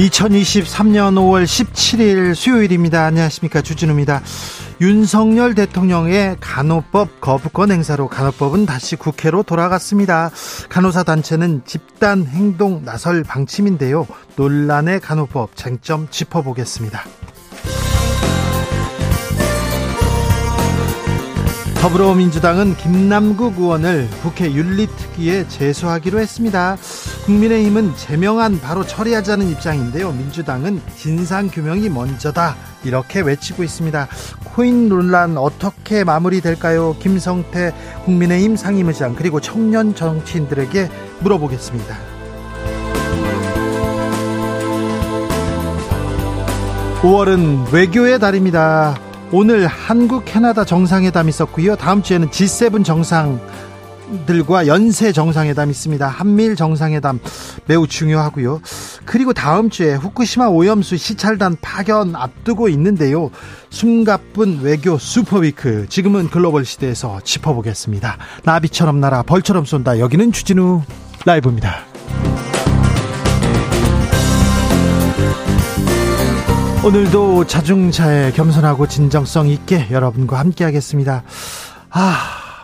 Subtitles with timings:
[0.00, 3.04] 2023년 5월 17일 수요일입니다.
[3.04, 3.60] 안녕하십니까.
[3.60, 4.22] 주진우입니다.
[4.80, 10.30] 윤석열 대통령의 간호법 거부권 행사로 간호법은 다시 국회로 돌아갔습니다.
[10.70, 14.06] 간호사 단체는 집단 행동 나설 방침인데요.
[14.36, 17.04] 논란의 간호법 쟁점 짚어보겠습니다.
[21.80, 26.76] 더불어민주당은 김남국 의원을 국회 윤리특위에 제소하기로 했습니다.
[27.24, 30.12] 국민의힘은 제명안 바로 처리하자는 입장인데요.
[30.12, 32.54] 민주당은 진상규명이 먼저다.
[32.84, 34.08] 이렇게 외치고 있습니다.
[34.44, 36.96] 코인 논란 어떻게 마무리될까요?
[37.00, 37.72] 김성태
[38.04, 41.96] 국민의힘 상임의장 그리고 청년 정치인들에게 물어보겠습니다.
[47.00, 49.09] (5월은) 외교의 달입니다.
[49.32, 51.76] 오늘 한국 캐나다 정상회담 있었고요.
[51.76, 56.08] 다음 주에는 G7 정상들과 연쇄 정상회담 있습니다.
[56.08, 57.20] 한미일 정상회담
[57.66, 58.60] 매우 중요하고요.
[59.04, 63.30] 그리고 다음 주에 후쿠시마 오염수 시찰단 파견 앞두고 있는데요.
[63.70, 68.18] 숨가쁜 외교 super week 지금은 글로벌 시대에서 짚어보겠습니다.
[68.42, 70.00] 나비처럼 날아 벌처럼 쏜다.
[70.00, 70.82] 여기는 주진우
[71.24, 71.89] 라이브입니다.
[76.82, 81.24] 오늘도 자중차에 겸손하고 진정성 있게 여러분과 함께 하겠습니다.
[81.90, 82.16] 아,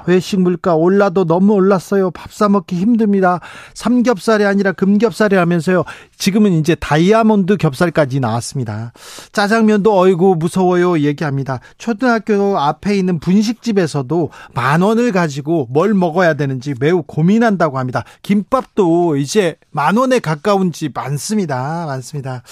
[0.07, 2.11] 외식 물가 올라도 너무 올랐어요.
[2.13, 3.41] 밥 사 먹기 힘듭니다.
[3.75, 5.85] 삼겹살이 아니라 금겹살이 라면서요.
[6.17, 8.93] 지금은 이제 다이아몬드 겹살까지 나왔습니다.
[9.33, 11.61] 짜장면도 어이구 무서워요 얘기합니다.
[11.77, 18.05] 초등학교 앞에 있는 분식집에서도 만 원을 가지고 뭘 먹어야 되는지 매우 고민한다고 합니다.
[18.23, 21.85] 김밥도 이제 만 원에 가까운 집 많습니다.
[21.87, 22.43] 많습니다.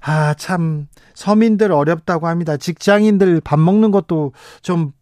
[0.00, 0.86] 아, 참
[1.18, 2.56] 서민들 어렵다고 합니다.
[2.56, 4.92] 직장인들 밥 먹는 것도 좀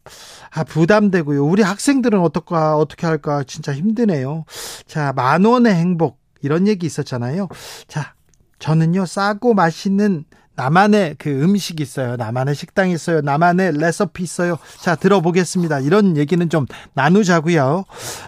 [0.50, 1.44] 아, 부담되고요.
[1.44, 4.46] 우리 학생들은 어떨까, 어떻게 할까, 진짜 힘드네요.
[4.86, 7.48] 자, 만 원의 행복, 이런 얘기 있었잖아요.
[7.86, 8.14] 자,
[8.58, 10.24] 저는요, 싸고 맛있는
[10.54, 12.16] 나만의 그 음식 있어요.
[12.16, 13.20] 나만의 식당 있어요.
[13.20, 14.56] 나만의 레시피 있어요.
[14.80, 15.80] 자, 들어보겠습니다.
[15.80, 17.84] 이런 얘기는 좀 나누자고요.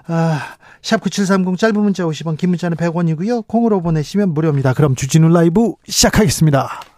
[0.09, 0.41] 아,
[0.83, 3.47] 샵9730 짧은 문자 50원, 긴 문자는 100원이고요.
[3.47, 4.75] 콩으로 보내시면 무료입니다.
[4.75, 6.98] 그럼 주진우 라이브 시작하겠습니다.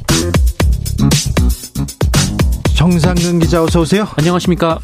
[2.75, 4.07] 정상근 기자 어서 오세요.
[4.17, 4.79] 안녕하십니까.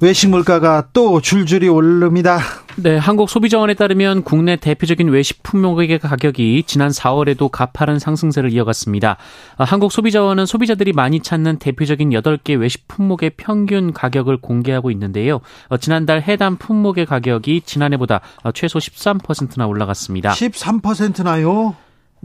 [0.00, 2.38] 외식 물가가 또 줄줄이 오릅니다.
[2.76, 9.16] 네, 한국 소비자원에 따르면 국내 대표적인 외식 품목의 가격이 지난 4월에도 가파른 상승세를 이어갔습니다.
[9.56, 15.40] 아, 한국 소비자원은 소비자들이 많이 찾는 대표적인 8개 외식 품목의 평균 가격을 공개하고 있는데요.
[15.68, 18.20] 어, 지난달 해당 품목의 가격이 지난해보다
[18.52, 20.32] 최소 13%나 올라갔습니다.
[20.32, 21.74] 13%나요?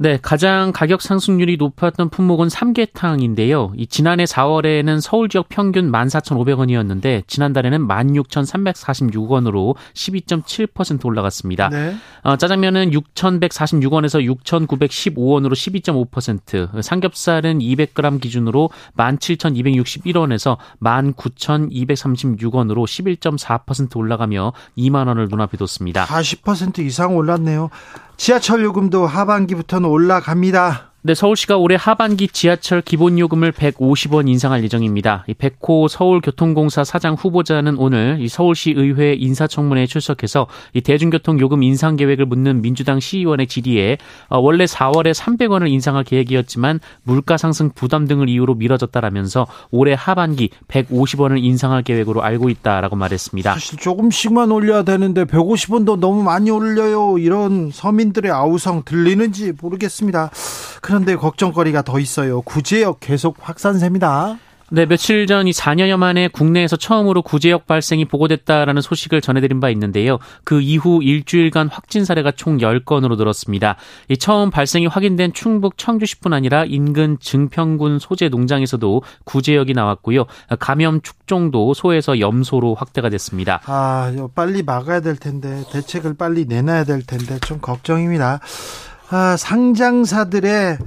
[0.02, 3.74] 네, 가장 가격 상승률이 높았던 품목은 삼계탕인데요.
[3.78, 11.70] 이 지난해 4월에는 서울 지역 평균 14,500원이었는데 지난달에는 16,346원으로 12.7% 올라갔습니다.
[11.70, 11.96] 네.
[12.24, 25.58] 어, 짜장면은 6,146원에서 6,915원으로 12.5%, 삼겹살은 200g 기준으로 17,261원에서 19,236원으로 11.4% 올라가며 2만 원을 눈앞에
[25.58, 26.06] 뒀습니다.
[26.06, 27.70] 40% 이상 올랐네요.
[28.24, 30.91] 지하철 요금도 하반기부터는 올라갑니다.
[31.04, 35.26] 네, 서울시가 올해 하반기 지하철 기본 요금을 150원 인상할 예정입니다.
[35.28, 40.46] 이 백호 서울교통공사 사장 후보자는 오늘 이 서울시 의회 인사청문회에 출석해서
[40.76, 43.98] 이 대중교통 요금 인상 계획을 묻는 민주당 시의원의 질의에
[44.30, 51.44] 어, 원래 4월에 300원을 인상할 계획이었지만 물가 상승 부담 등을 이유로 미뤄졌다라면서 올해 하반기 150원을
[51.44, 53.54] 인상할 계획으로 알고 있다라고 말했습니다.
[53.54, 57.18] 사실 조금씩만 올려야 되는데 150원도 너무 많이 올려요.
[57.18, 60.30] 이런 서민들의 아우성 들리는지 모르겠습니다.
[60.92, 62.42] 그런데 걱정거리가 더 있어요.
[62.42, 64.38] 구제역 계속 확산세입니다.
[64.74, 70.20] 네, 며칠 전 이 4년여 만에 국내에서 처음으로 구제역 발생이 보고됐다라는 소식을 전해드린 바 있는데요.
[70.44, 73.78] 그 이후 일주일간 확진 사례가 총 10건으로 늘었습니다.
[74.10, 80.26] 이 처음 발생이 확인된 충북 청주시뿐 아니라 인근 증평군 소재 농장에서도 구제역이 나왔고요.
[80.60, 83.62] 감염 축종도 소에서 염소로 확대가 됐습니다.
[83.66, 88.42] 아, 빨리 막아야 될 텐데 대책을 빨리 내놔야 될 텐데 좀 걱정입니다.
[89.12, 90.78] 아, 상장사들의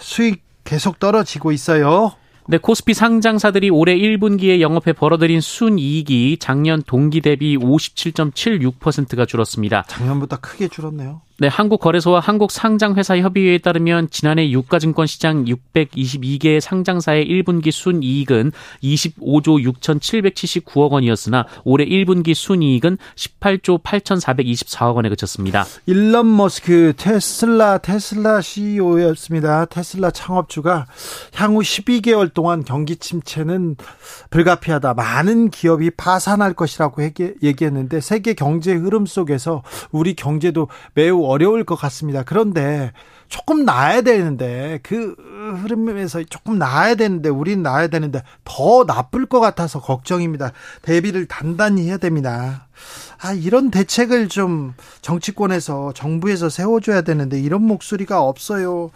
[0.00, 2.12] 수익 계속 떨어지고 있어요.
[2.48, 9.84] 네, 코스피 상장사들이 올해 1분기에 영업해 벌어들인 순이익이 작년 동기 대비 57.76%가 줄었습니다.
[9.88, 11.22] 작년보다 크게 줄었네요.
[11.42, 21.84] 네, 한국거래소와 한국상장회사협의회에 따르면 지난해 유가증권 시장 622개 상장사의 1분기 순이익은 25조 6,779억 원이었으나 올해
[21.84, 25.64] 1분기 순이익은 18조 8,424억 원에 그쳤습니다.
[25.86, 29.64] 일론 머스크 테슬라 테슬라 CEO였습니다.
[29.64, 30.86] 테슬라 창업주가
[31.34, 33.74] 향후 12개월 동안 경기 침체는
[34.30, 34.94] 불가피하다.
[34.94, 37.02] 많은 기업이 파산할 것이라고
[37.42, 42.22] 얘기했는데 세계 경제 흐름 속에서 우리 경제도 매우 어려울 것 같습니다.
[42.22, 42.92] 그런데
[43.28, 45.14] 조금 나아야 되는데 그
[45.62, 50.52] 흐름에서 조금 나아야 되는데 우린 나아야 되는데 더 나쁠 것 같아서 걱정입니다.
[50.82, 52.68] 대비를 단단히 해야 됩니다.
[53.22, 58.90] 아, 이런 대책을 좀 정치권에서 정부에서 세워줘야 되는데 이런 목소리가 없어요.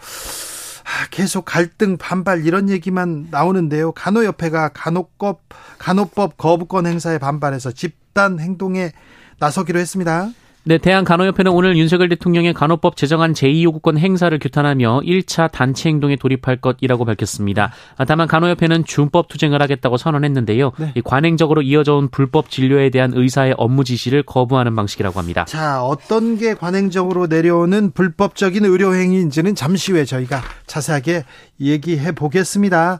[0.83, 3.91] 아, 계속 갈등, 반발 이런 얘기만 나오는데요.
[3.91, 5.41] 간호협회가 간호법,
[5.79, 8.91] 간호법 거부권 행사에 반발해서 집단 행동에
[9.39, 10.29] 나서기로 했습니다.
[10.67, 17.05] 네, 대한간호협회는 오늘 윤석열 대통령의 간호법 제정안 제2요구권 행사를 규탄하며 1차 단체 행동에 돌입할 것이라고
[17.05, 17.71] 밝혔습니다.
[18.05, 20.73] 다만 간호협회는 준법 투쟁을 하겠다고 선언했는데요.
[20.77, 20.93] 네.
[21.05, 25.45] 관행적으로 이어져 온 불법 진료에 대한 의사의 업무 지시를 거부하는 방식이라고 합니다.
[25.45, 31.23] 자, 어떤 게 관행적으로 내려오는 불법적인 의료 행위인지는 잠시 후에 저희가 자세하게
[31.61, 32.99] 얘기해 보겠습니다.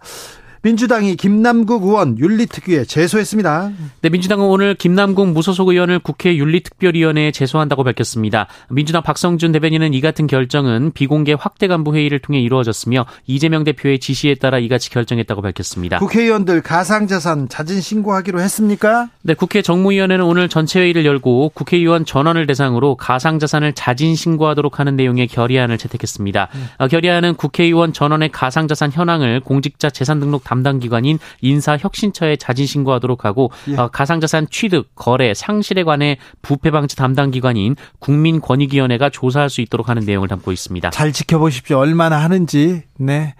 [0.67, 3.71] 민주당이 김남국 의원 윤리특위에 제소했습니다.
[4.01, 8.47] 네, 민주당은 오늘 김남국 무소속 의원을 국회 윤리특별위원회에 제소한다고 밝혔습니다.
[8.69, 14.35] 민주당 박성준 대변인은 이 같은 결정은 비공개 확대 간부 회의를 통해 이루어졌으며 이재명 대표의 지시에
[14.35, 15.99] 따라 이같이 결정했다고 밝혔습니다.
[15.99, 19.07] 국회의원들 가상자산 자진 신고하기로 했습니까?
[19.21, 25.27] 네, 국회 정무위원회는 오늘 전체 회의를 열고 국회의원 전원을 대상으로 가상자산을 자진 신고하도록 하는 내용의
[25.27, 26.49] 결의안을 채택했습니다.
[26.53, 26.87] 음.
[26.89, 33.77] 결의안은 국회의원 전원의 가상자산 현황을 공직자 재산 등록 담당 기관인 인사혁신처에 자진 신고하도록 하고 예.
[33.77, 40.03] 어, 가상자산 취득, 거래, 상실에 관해 부패 방지 담당 기관인 국민권익위원회가 조사할 수 있도록 하는
[40.05, 40.89] 내용을 담고 있습니다.
[40.91, 41.77] 잘 지켜보십시오.
[41.77, 42.83] 얼마나 하는지.
[42.97, 43.35] 네.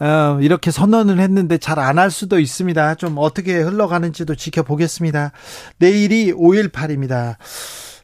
[0.00, 2.94] 어, 이렇게 선언을 했는데 잘 안 할 수도 있습니다.
[2.94, 5.32] 좀 어떻게 흘러가는지도 지켜보겠습니다.
[5.78, 7.36] 내일이 5.18입니다.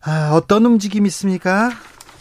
[0.03, 1.71] 아, 어떤 움직임 있습니까?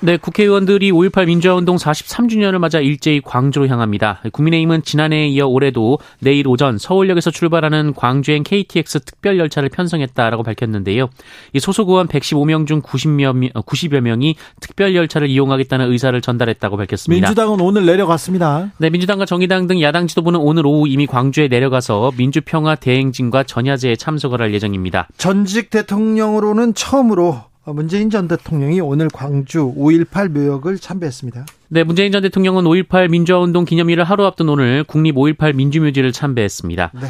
[0.03, 4.19] 네, 국회의원들이 5.18 민주화운동 43주년을 맞아 일제히 광주로 향합니다.
[4.33, 11.09] 국민의힘은 지난해에 이어 올해도 내일 오전 서울역에서 출발하는 광주행 KTX 특별 열차를 편성했다라고 밝혔는데요.
[11.53, 17.25] 이 소속 의원 115명 중 90여, 90여 명이 특별 열차를 이용하겠다는 의사를 전달했다고 밝혔습니다.
[17.25, 18.71] 민주당은 오늘 내려갔습니다.
[18.79, 24.41] 네, 민주당과 정의당 등 야당 지도부는 오늘 오후 이미 광주에 내려가서 민주평화 대행진과 전야제에 참석을
[24.41, 25.07] 할 예정입니다.
[25.17, 31.45] 전직 대통령으로는 처음으로 문재인 전 대통령이 오늘 광주 5.18 묘역을 참배했습니다.
[31.69, 36.91] 네, 문재인 전 대통령은 5.18 민주화운동 기념일을 하루 앞둔 오늘 국립 5.18 민주묘지를 참배했습니다.
[37.01, 37.07] 네.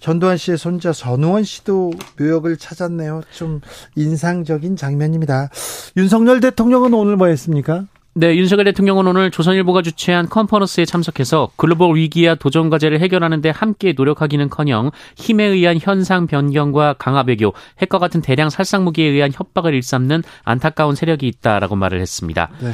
[0.00, 3.22] 전두환 씨의 손자 전우원 씨도 묘역을 찾았네요.
[3.32, 3.60] 좀
[3.96, 5.50] 인상적인 장면입니다.
[5.96, 7.86] 윤석열 대통령은 오늘 뭐 했습니까?
[8.18, 13.92] 네, 윤석열 대통령은 오늘 조선일보가 주최한 컨퍼런스에 참석해서 글로벌 위기와 도전 과제를 해결하는 데 함께
[13.92, 20.22] 노력하기는커녕 힘에 의한 현상 변경과 강화 외교, 핵과 같은 대량 살상 무기에 의한 협박을 일삼는
[20.44, 22.48] 안타까운 세력이 있다라고 말을 했습니다.
[22.62, 22.72] 네.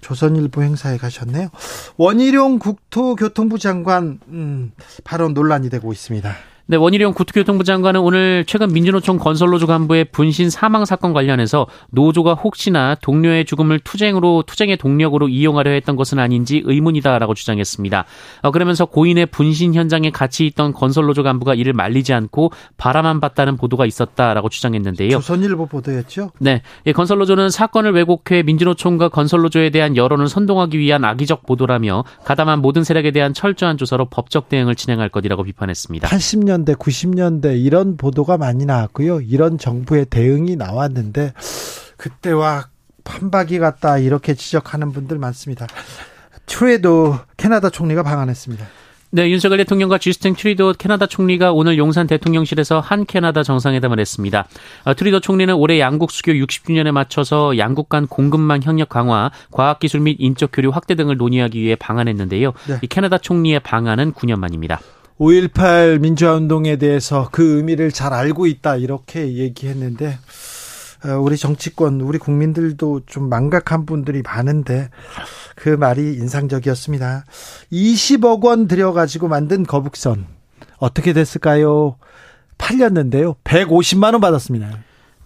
[0.00, 1.50] 조선일보 행사에 가셨네요.
[1.96, 4.72] 원희룡 국토교통부 장관 음,
[5.04, 6.34] 발언 논란이 되고 있습니다.
[6.70, 12.94] 네, 원희룡 국토교통부 장관은 오늘 최근 민주노총 건설노조 간부의 분신 사망 사건 관련해서 노조가 혹시나
[12.94, 18.04] 동료의 죽음을 투쟁으로 투쟁의 동력으로 이용하려 했던 것은 아닌지 의문이다라고 주장했습니다.
[18.42, 23.84] 어, 그러면서 고인의 분신 현장에 같이 있던 건설노조 간부가 이를 말리지 않고 바라만 봤다는 보도가
[23.84, 25.10] 있었다라고 주장했는데요.
[25.10, 26.30] 조선일보 보도였죠?
[26.38, 32.84] 네, 예, 건설노조는 사건을 왜곡해 민주노총과 건설노조에 대한 여론을 선동하기 위한 악의적 보도라며 가담한 모든
[32.84, 36.06] 세력에 대한 철저한 조사로 법적 대응을 진행할 것이라고 비판했습니다.
[36.06, 39.20] 80년 80년대, 90년대 이런 보도가 많이 나왔고요.
[39.20, 41.32] 이런 정부의 대응이 나왔는데
[41.96, 42.68] 그때와
[43.04, 45.66] 판박이 같다 이렇게 지적하는 분들 많습니다.
[46.46, 48.66] 트뤼도 캐나다 총리가 방한했습니다.
[49.12, 54.46] 네, 윤석열 대통령과 쥐스탱 트뤼도 캐나다 총리가 오늘 용산 대통령실에서 한 캐나다 정상회담을 했습니다.
[54.84, 60.16] 어, 트뤼도 총리는 올해 양국 수교 60주년에 맞춰서 양국 간 공급망 협력 강화, 과학기술 및
[60.20, 62.52] 인적 교류 확대 등을 논의하기 위해 방한했는데요.
[62.68, 62.78] 네.
[62.82, 64.80] 이 캐나다 총리의 방한은 9년 만입니다.
[65.20, 70.18] 5.18 민주화 운동에 대해서 그 의미를 잘 알고 있다 이렇게 얘기했는데
[71.04, 74.88] 어, 우리 정치권, 우리 국민들도 좀 망각한 분들이 많은데
[75.56, 77.24] 그 말이 인상적이었습니다.
[77.70, 80.26] 20억 원 들여가지고 만든 거북선
[80.78, 81.96] 어떻게 됐을까요?
[82.56, 83.34] 팔렸는데요.
[83.44, 84.78] 150만 원 받았습니다.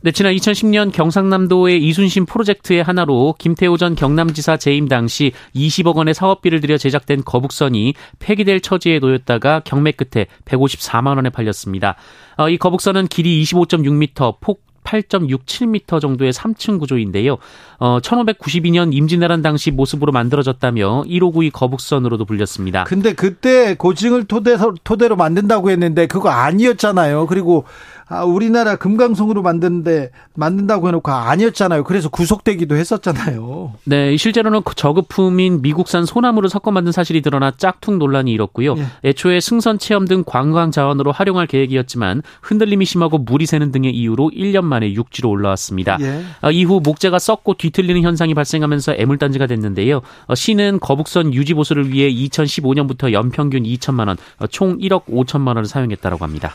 [0.04, 6.60] 네, 지난 2010년 경상남도의 이순신 프로젝트의 하나로 김태호 전 경남지사 재임 당시 20억 원의 사업비를
[6.60, 11.96] 들여 제작된 거북선이 폐기될 처지에 놓였다가 경매 끝에 154만 원에 팔렸습니다.
[12.36, 17.38] 어, 이 거북선은 길이 25.6m, 폭 8.67m 정도의 3층 구조인데요.
[17.78, 22.84] 어, 1592년 임진왜란 당시 모습으로 만들어졌다며 1592 거북선으로도 불렸습니다.
[22.84, 27.26] 근데 그때 고증을 토대로, 토대로 만든다고 했는데 그거 아니었잖아요.
[27.26, 27.64] 그리고
[28.06, 31.84] 아, 우리나라 금강송으로 만드는데 만든다고 해놓고 아니었잖아요.
[31.84, 33.74] 그래서 구속되기도 했었잖아요.
[33.84, 38.76] 네, 실제로는 그 저급품인 미국산 소나무를 섞어 만든 사실이 드러나 짝퉁 논란이 일었고요.
[38.76, 38.86] 예.
[39.04, 44.64] 애초에 승선 체험 등 관광 자원으로 활용할 계획이었지만 흔들림이 심하고 물이 새는 등의 이유로 1년
[44.64, 45.98] 만에 육지로 올라왔습니다.
[46.00, 46.22] 예.
[46.40, 50.02] 아, 이후 목재가 썩고 뒤틀리는 현상이 발생하면서 애물단지가 됐는데요.
[50.26, 55.64] 어, 시는 거북선 유지 보수를 위해 2015년부터 연평균 2천만 원, 어, 총 1억 5천만 원을
[55.66, 56.52] 사용했다고 합니다.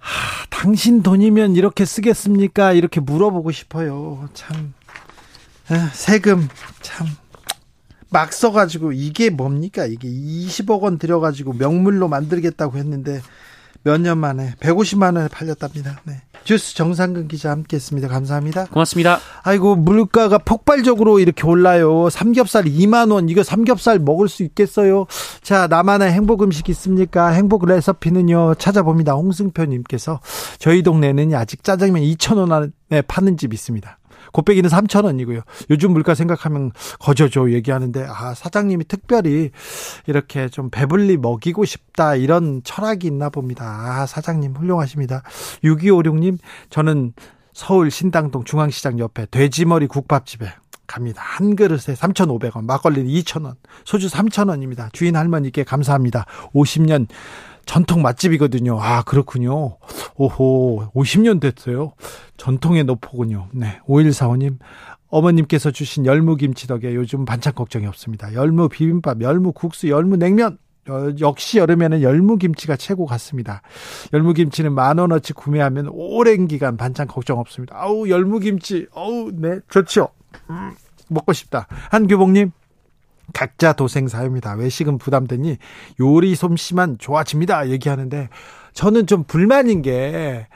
[0.00, 2.72] 하, 당신 돈이면 이렇게 쓰겠습니까?
[2.72, 4.28] 이렇게 물어보고 싶어요.
[4.34, 4.74] 참
[5.68, 6.48] 아, 세금
[6.82, 7.06] 참.
[8.12, 9.86] 막 써가지고 이게 뭡니까?
[9.86, 13.22] 이게 20억 원 들여가지고 명물로 만들겠다고 했는데
[13.82, 16.00] 몇 년 만에 150만 원에 팔렸답니다.
[16.04, 16.22] 네.
[16.44, 18.08] 주스 정상근 기자 함께했습니다.
[18.08, 18.64] 감사합니다.
[18.66, 19.18] 고맙습니다.
[19.42, 22.08] 아이고 물가가 폭발적으로 이렇게 올라요.
[22.10, 25.06] 삼겹살 2만 원 이거 삼겹살 먹을 수 있겠어요?
[25.42, 27.28] 자 나만의 행복 음식 있습니까?
[27.28, 29.12] 행복 레시피는요 찾아봅니다.
[29.12, 30.20] 홍승표님께서
[30.58, 33.98] 저희 동네는 아직 짜장면 2천 원에 파는 집 있습니다.
[34.32, 35.40] 곱빼기는 3천 원이고요.
[35.70, 39.50] 요즘 물가 생각하면 거저죠 얘기하는데 아 사장님이 특별히
[40.06, 43.64] 이렇게 좀 배불리 먹이고 싶다 이런 철학이 있나 봅니다.
[43.66, 45.22] 아 사장님 훌륭하십니다.
[45.64, 46.38] 6256님
[46.70, 47.12] 저는
[47.52, 50.52] 서울 신당동 중앙시장 옆에 돼지머리 국밥집에
[50.86, 51.22] 갑니다.
[51.24, 54.92] 한 그릇에 3,500원, 막걸리는 2,000원, 소주 3,000원입니다.
[54.92, 56.26] 주인 할머니께 감사합니다.
[56.52, 57.06] 50년
[57.66, 58.78] 전통 맛집이거든요.
[58.80, 59.76] 아, 그렇군요.
[60.16, 61.92] 오호, 50년 됐어요.
[62.36, 63.48] 전통의 노포군요.
[63.52, 63.80] 네.
[63.86, 64.58] 5145님,
[65.08, 68.32] 어머님께서 주신 열무김치 덕에 요즘 반찬 걱정이 없습니다.
[68.34, 70.58] 열무 비빔밥, 열무 국수, 열무 냉면.
[70.88, 73.60] 어, 역시 여름에는 열무김치가 최고 같습니다.
[74.12, 77.76] 열무김치는 만 원어치 구매하면 오랜 기간 반찬 걱정 없습니다.
[77.78, 80.08] 아우 열무김치, 어우 네 좋죠.
[80.48, 80.72] 음,
[81.08, 81.66] 먹고 싶다.
[81.90, 82.52] 한규봉님
[83.32, 84.54] 각자 도생 사유입니다.
[84.54, 85.56] 외식은 부담되니
[86.00, 87.68] 요리 솜씨만 좋아집니다.
[87.70, 88.28] 얘기하는데
[88.72, 90.46] 저는 좀 불만인 게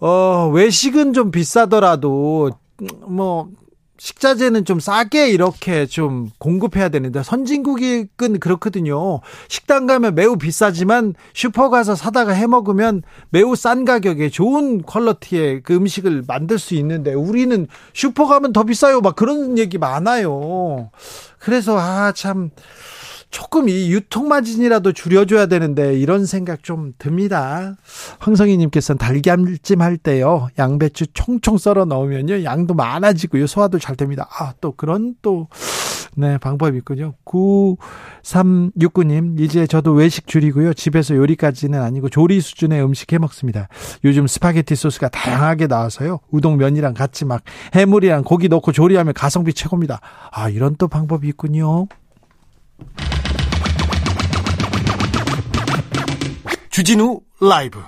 [0.00, 2.50] 어, 외식은 좀 비싸더라도
[3.06, 3.48] 뭐
[3.98, 9.20] 식자재는 좀 싸게 이렇게 좀 공급해야 되는데 선진국은 그렇거든요.
[9.48, 15.74] 식당 가면 매우 비싸지만 슈퍼 가서 사다가 해 먹으면 매우 싼 가격에 좋은 퀄러티의 그
[15.74, 19.00] 음식을 만들 수 있는데 우리는 슈퍼 가면 더 비싸요.
[19.00, 20.90] 막 그런 얘기 많아요.
[21.38, 22.50] 그래서 아 참
[23.36, 27.76] 조금 이 유통 마진이라도 줄여줘야 되는데 이런 생각 좀 듭니다.
[28.18, 34.26] 황성희님께서는 달걀찜 할 때요 양배추 총총 썰어 넣으면요 양도 많아지고요 소화도 잘 됩니다.
[34.30, 35.48] 아 또 그런 또
[36.16, 37.12] 네, 방법이 있군요.
[37.26, 40.72] 9369님, 이제 저도 외식 줄이고요.
[40.72, 43.68] 집에서 요리까지는 아니고 조리 수준의 음식 해 먹습니다.
[44.02, 46.20] 요즘 스파게티 소스가 다양하게 나와서요.
[46.30, 47.42] 우동면이랑 같이 막
[47.74, 50.00] 해물이랑 고기 넣고 조리하면 가성비 최고입니다.
[50.32, 51.86] 아, 이런 또 방법이 있군요.
[56.76, 57.80] 주진우 라이브.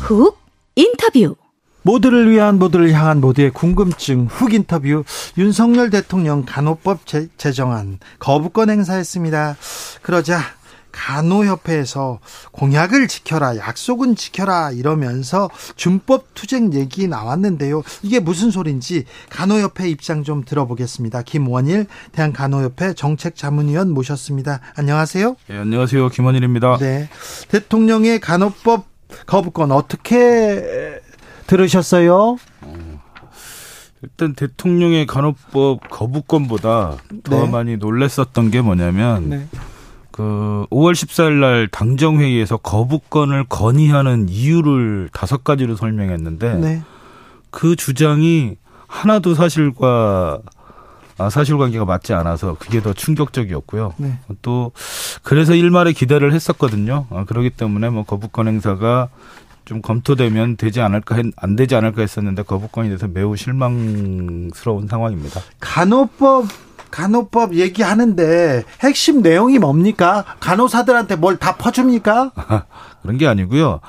[0.00, 0.38] 훅
[0.76, 1.36] 인터뷰.
[1.80, 5.04] 모두를 위한 모두를 향한 모두의 궁금증 훅 인터뷰.
[5.38, 9.56] 윤석열 대통령 간호법 제, 제정안 거부권 행사했습니다.
[10.02, 10.57] 그러자
[10.92, 12.20] 간호협회에서
[12.52, 17.82] 공약을 지켜라, 약속은 지켜라 이러면서 준법 투쟁 얘기 나왔는데요.
[18.02, 21.22] 이게 무슨 소린지 간호협회 입장 좀 들어보겠습니다.
[21.22, 24.60] 김원일 대한간호협회 정책자문위원 모셨습니다.
[24.76, 25.36] 안녕하세요.
[25.48, 26.08] 네, 안녕하세요.
[26.08, 26.78] 김원일입니다.
[26.78, 27.08] 네.
[27.48, 28.86] 대통령의 간호법
[29.26, 31.00] 거부권 어떻게
[31.46, 32.36] 들으셨어요?
[34.02, 37.50] 일단 대통령의 간호법 거부권보다 더 네.
[37.50, 39.48] 많이 놀랬었던 게 뭐냐면 네.
[40.18, 46.82] 그 5월 14일 날 당정 회의에서 거부권을 건의하는 이유를 다섯 가지로 설명했는데 네.
[47.52, 48.56] 그 주장이
[48.88, 50.40] 하나도 사실과
[51.18, 53.94] 아, 사실관계가 맞지 않아서 그게 더 충격적이었고요.
[53.98, 54.18] 네.
[54.42, 54.72] 또
[55.22, 57.06] 그래서 일말의 기대를 했었거든요.
[57.10, 59.08] 아, 그렇기 때문에 뭐 거부권 행사가
[59.66, 65.40] 좀 검토되면 되지 않을까 했- 안 되지 않을까 했었는데 거부권이 돼서 매우 실망스러운 상황입니다.
[65.60, 66.46] 간호법
[66.90, 70.24] 간호법 얘기하는데 핵심 내용이 뭡니까?
[70.40, 72.32] 간호사들한테 뭘 다 퍼줍니까?
[73.02, 73.80] 그런 게 아니고요.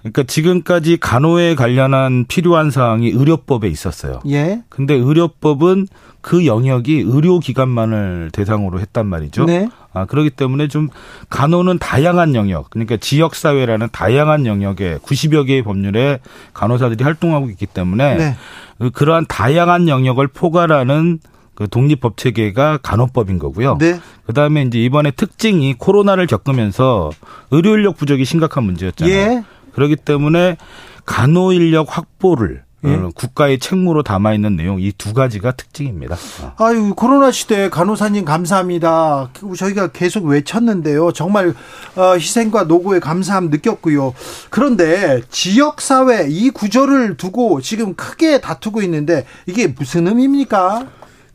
[0.00, 4.20] 그러니까 지금까지 간호에 관련한 필요한 사항이 의료법에 있었어요.
[4.28, 4.62] 예.
[4.68, 5.88] 근데 의료법은
[6.20, 9.44] 그 영역이 의료기관만을 대상으로 했단 말이죠.
[9.46, 9.68] 네.
[9.92, 10.88] 아, 그렇기 때문에 좀
[11.30, 16.20] 간호는 다양한 영역, 그러니까 지역사회라는 다양한 영역에 90여 개의 법률에
[16.54, 18.36] 간호사들이 활동하고 있기 때문에 네.
[18.78, 21.18] 그- 그러한 다양한 영역을 포괄하는
[21.58, 23.78] 그 독립법 체계가 간호법인 거고요.
[23.80, 23.98] 네.
[24.26, 27.10] 그다음에 이제 이번에 특징이 코로나를 겪으면서
[27.50, 29.12] 의료 인력 부족이 심각한 문제였잖아요.
[29.12, 29.44] 예.
[29.72, 30.56] 그렇기 때문에
[31.04, 32.94] 간호 인력 확보를 예.
[32.94, 36.14] 어, 국가의 책무로 담아 있는 내용 이 두 가지가 특징입니다.
[36.42, 36.52] 어.
[36.64, 39.30] 아유 코로나 시대 간호사님 감사합니다.
[39.56, 41.10] 저희가 계속 외쳤는데요.
[41.10, 41.54] 정말
[41.96, 44.14] 어, 희생과 노고에 감사함 느꼈고요.
[44.50, 50.86] 그런데 지역 사회 이 구조를 두고 지금 크게 다투고 있는데 이게 무슨 의미입니까?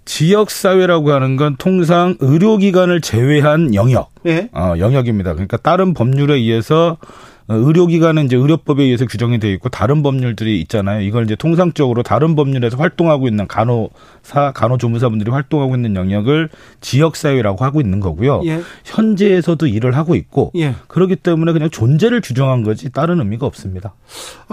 [0.06, 4.50] 지역 사회라고 하는 건 통상 의료기관을 제외한 영역, 예.
[4.54, 5.34] 어, 영역입니다.
[5.34, 7.02] 그러니까 다른 법률에 의해서 어,
[7.50, 11.02] 의료기관은 이제 의료법에 의해서 규정이 되어 있고 다른 법률들이 있잖아요.
[11.02, 16.50] 이걸 이제 통상적으로 다른 법률에서 활동하고 있는 간호사, 간호조무사분들이 활동하고 있는 영역을
[16.82, 18.42] 지역사회라고 하고 있는 거고요.
[18.46, 18.62] 예.
[18.86, 20.76] 현재에서도 일을 하고 있고 예.
[20.88, 23.94] 그렇기 때문에 그냥 존재를 규정한 거지 다른 의미가 없습니다.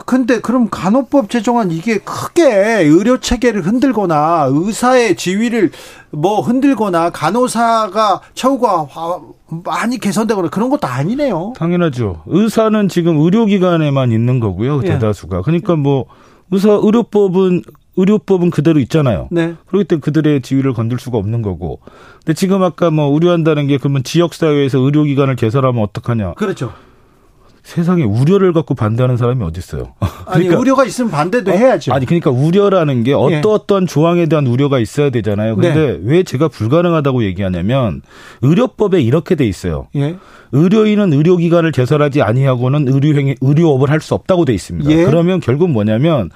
[0.07, 2.45] 근데 그럼 간호법 제정안 이게 크게
[2.83, 5.71] 의료 체계를 흔들거나 의사의 지위를
[6.11, 9.21] 뭐 흔들거나 간호사가 처우가 화-
[9.65, 11.53] 많이 개선되거나 그런 것도 아니네요.
[11.57, 12.23] 당연하죠.
[12.27, 14.81] 의사는 지금 의료기관에만 있는 거고요.
[14.85, 14.89] 예.
[14.89, 15.43] 대다수가.
[15.43, 16.07] 그러니까 뭐
[16.51, 17.63] 의사 의료법은
[17.97, 19.29] 의료법은 그대로 있잖아요.
[19.31, 19.55] 네.
[19.67, 21.81] 그렇기 때문에 그들의 지위를 건들 수가 없는 거고.
[22.25, 26.35] 근데 지금 아까 뭐 우려한다는 게 그러면 지역 사회에서 의료기관을 개설하면 어떡하냐.
[26.35, 26.73] 그렇죠.
[27.63, 29.95] 세상에 우려를 갖고 반대하는 사람이 어디 있어요.
[30.27, 31.93] 아니 우려가 있으면 반대도 해야죠.
[31.93, 33.15] 아니 그러니까 우려라는 게 예.
[33.15, 35.57] 어떠 어떠한 조항에 대한 우려가 있어야 되잖아요.
[35.57, 38.03] 근데 왜 제가 불가능하다고 얘기하냐면
[38.43, 39.89] 의료법에 이렇게 돼 있어요.
[39.97, 40.17] 예.
[40.53, 44.91] 의료인은 의료기관을 개설하지 아니하고는 의료행위, 의료업을 할 수 없다고 돼 있습니다.
[44.91, 45.05] 예.
[45.05, 46.31] 그러면 결국 뭐냐면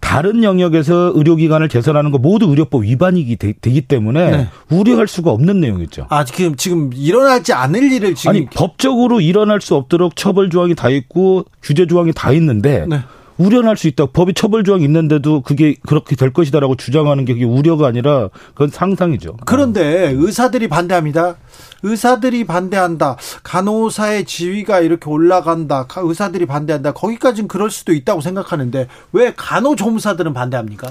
[0.00, 4.48] 다른 영역에서 의료기관을 개설하는 거 모두 의료법 위반이기 되, 기 때문에 네.
[4.70, 6.06] 우려할 수가 없는 내용이죠.
[6.08, 10.74] 아 지금 지금 일어나지 않을 일을 지금 아니 법적으로 일어날 수 없도록 처벌 조항 이
[10.74, 13.00] 다 있고 규제 조항이 다 있는데 네.
[13.38, 14.06] 우려할 수 있다.
[14.06, 19.38] 법이 처벌 조항이 있는데도 그게 그렇게 될 것이다라고 주장하는 게 그게 우려가 아니라 그건 상상이죠.
[19.46, 21.36] 그런데 의사들이 반대합니다.
[21.82, 23.16] 의사들이 반대한다.
[23.42, 25.86] 간호사의 지위가 이렇게 올라간다.
[25.88, 26.92] 가- 의사들이 반대한다.
[26.92, 30.88] 거기까지는 그럴 수도 있다고 생각하는데 왜 간호조무사들은 반대합니까?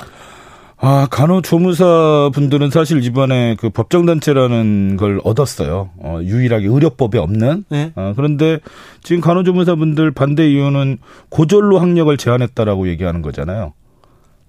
[0.83, 5.91] 아, 간호조무사 분들은 사실 이번에 그 법정단체라는 걸 얻었어요.
[5.97, 7.65] 어, 유일하게 의료법에 없는.
[7.69, 7.91] 네.
[7.95, 8.57] 어, 그런데
[9.03, 10.97] 지금 간호조무사 분들 반대 이유는
[11.29, 13.73] 고졸로 학력을 제한했다라고 얘기하는 거잖아요.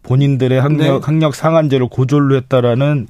[0.05, 1.01] 본인들의 학력, 네.
[1.03, 3.09] 학력 상한제를 고졸로 했다라는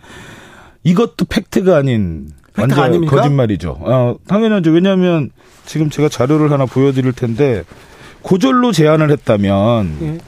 [0.82, 3.16] 이것도 팩트가 아닌 팩트가 완전 아닙니까?
[3.16, 3.78] 거짓말이죠.
[3.82, 4.72] 어, 당연하죠.
[4.72, 5.30] 왜냐하면
[5.64, 7.62] 지금 제가 자료를 하나 보여드릴 텐데
[8.22, 10.18] 고졸로 제한을 했다면 예.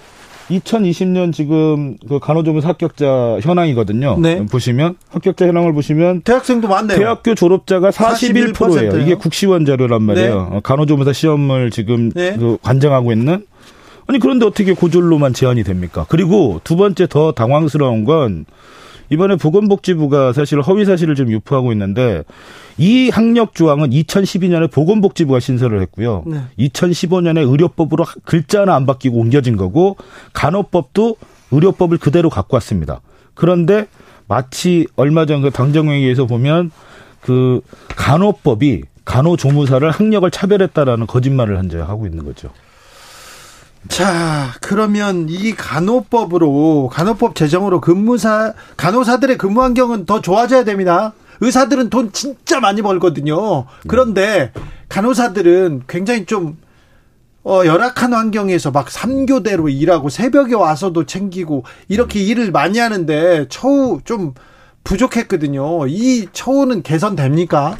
[0.51, 4.19] 2020년 지금 그 간호조무사 합격자 현황이거든요.
[4.21, 4.45] 네.
[4.47, 6.99] 보시면 합격자 현황을 보시면 대학생도 많네요.
[6.99, 8.53] 대학교 졸업자가 41%예요.
[8.53, 9.03] 41%예요.
[9.03, 10.49] 이게 국시원 자료란 말이에요.
[10.53, 12.37] 어, 간호조무사 시험을 지금 네.
[12.37, 13.47] 그 관장하고 있는
[14.07, 16.05] 아니 그런데 어떻게 고졸로만 제한이 됩니까?
[16.09, 18.45] 그리고 두 번째 더 당황스러운 건
[19.15, 22.25] 이번에 보건복지부가 사실 허위 사실을 좀 유포하고 있는데
[22.77, 26.25] 이 학력 조항은 2012년에 보건복지부가 신설을 했고요.
[26.27, 26.41] 네.
[26.59, 29.97] 2015년에 의료법으로 글자 하나 안 바뀌고 옮겨진 거고
[30.33, 31.17] 간호법도
[31.53, 33.01] 의료법을 그대로 갖고 왔습니다.
[33.35, 33.87] 그런데
[34.27, 36.73] 마치 얼마 전그 당정회의에서 보면
[37.21, 37.61] 그
[37.95, 42.51] 간호법이 간호조무사를 학력을 차별했다라는 거짓말을 현재 하고 있는 거죠.
[43.89, 51.13] 자, 그러면 이 간호법으로 간호법 제정으로 근무사 간호사들의 근무 환경은 더 좋아져야 됩니다.
[51.41, 53.67] 의사들은 돈 진짜 많이 벌거든요.
[53.87, 54.53] 그런데
[54.89, 56.57] 간호사들은 굉장히 좀
[57.45, 64.33] 어, 열악한 환경에서 막 3교대로 일하고 새벽에 와서도 챙기고 이렇게 일을 많이 하는데 처우 좀
[64.83, 65.87] 부족했거든요.
[65.89, 67.77] 이 처우는 개선됩니까?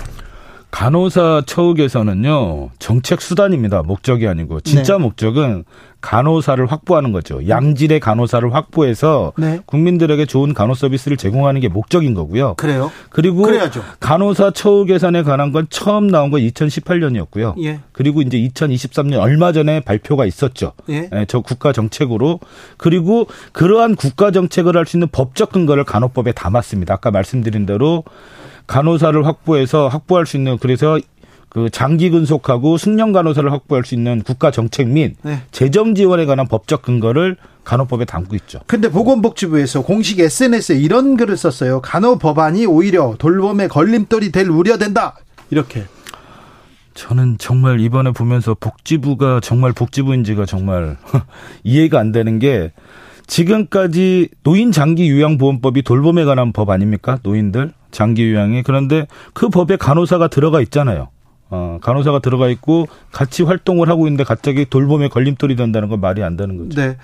[0.71, 3.83] 간호사 처우 개선은요 정책 수단입니다.
[3.83, 5.05] 목적이 아니고 진짜 네.
[5.05, 5.65] 목적은
[6.05, 7.49] 간호사를 확보하는 거죠.
[7.49, 9.61] 양질의 간호사를 확보해서 네.
[9.65, 12.55] 국민들에게 좋은 간호 서비스를 제공하는 게 목적인 거고요.
[12.57, 12.93] 그래요?
[13.09, 13.83] 그리고 그래야죠.
[14.01, 17.55] 간호사 처우 개선에 관한 건 처음 나온 건 2018년이었고요.
[17.65, 17.81] 예.
[17.93, 20.73] 그리고 이제 2023년 얼마 전에 발표가 있었죠.
[20.91, 21.09] 예.
[21.11, 22.39] 예, 저 국가 정책으로
[22.77, 26.93] 그리고 그러한 국가 정책을 할 수 있는 법적 근거를 간호법에 담았습니다.
[26.93, 28.05] 아까 말씀드린 대로
[28.67, 30.99] 간호사를 확보해서 확보할 수 있는 그래서
[31.55, 35.41] 그 장기 근속하고 숙련 간호사를 확보할 수 있는 국가 정책 및 네.
[35.53, 38.59] 재정 지원에 관한 법적 근거를 간호법에 담고 있죠.
[38.67, 41.81] 근데 보건복지부에서 공식 SNS에 이런 글을 썼어요.
[41.81, 45.15] 간호 법안이 오히려 돌봄의 걸림돌이 될 우려된다.
[45.49, 45.85] 이렇게.
[46.95, 50.97] 저는 정말 이번에 보면서 복지부가 정말 복지부인지가 정말
[51.63, 52.73] 이해가 안 되는 게
[53.29, 57.21] 지금까지 노인 장기 요양 보험법이 돌봄에 관한 법 아닙니까?
[57.23, 61.11] 노인들 장기 요양이 그런데 그 법에 간호사가 들어가 있잖아요.
[61.55, 66.37] 어, 간호사가 들어가 있고 같이 활동을 하고 있는데 갑자기 돌봄에 걸림돌이 된다는 건 말이 안
[66.37, 66.81] 되는 거죠.
[66.81, 66.97] 네.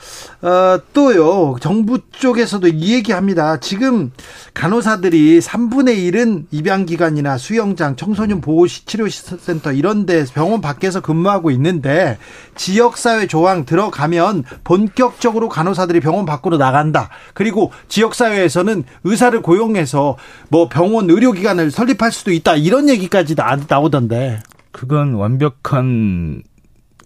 [0.42, 3.58] 어, 또요, 정부 쪽에서도 이 얘기 합니다.
[3.60, 4.10] 지금
[4.52, 11.52] 간호사들이 3분의 1은 입양 기관이나 수영장, 청소년 보호 치료 센터 이런 데 병원 밖에서 근무하고
[11.52, 12.18] 있는데
[12.56, 17.08] 지역 사회 조항 들어가면 본격적으로 간호사들이 병원 밖으로 나간다.
[17.34, 20.16] 그리고 지역 사회에서는 의사를 고용해서
[20.48, 22.56] 뭐 병원 의료기관을 설립할 수도 있다.
[22.56, 24.39] 이런 얘기까지 나, 나오던데.
[24.72, 26.42] 그건 완벽한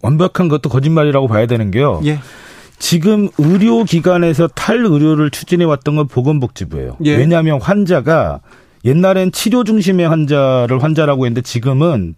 [0.02, 2.00] 완벽한 것도 거짓말이라고 봐야 되는 게요.
[2.04, 2.18] 예.
[2.78, 6.98] 지금 의료기관에서 탈의료를 추진해 왔던 건 보건복지부예요.
[7.04, 7.16] 예.
[7.16, 8.40] 왜냐하면 환자가
[8.84, 12.14] 옛날엔 치료 중심의 환자를 환자라고 했는데 지금은